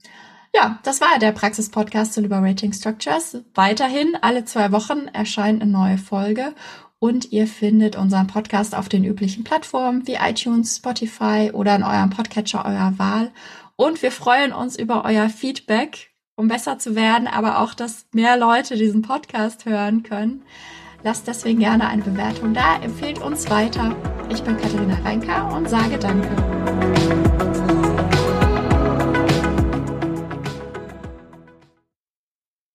[0.54, 3.38] Ja, das war der Praxis-Podcast zu Liberating Structures.
[3.54, 6.54] Weiterhin alle zwei Wochen erscheint eine neue Folge
[7.00, 12.10] und ihr findet unseren Podcast auf den üblichen Plattformen wie iTunes, Spotify oder in eurem
[12.10, 13.32] Podcatcher eurer Wahl.
[13.74, 18.36] Und wir freuen uns über euer Feedback, um besser zu werden, aber auch, dass mehr
[18.36, 20.42] Leute diesen Podcast hören können.
[21.02, 23.94] Lasst deswegen gerne eine Bewertung da, empfehlt uns weiter.
[24.30, 27.47] Ich bin Katharina Reinker und sage Danke.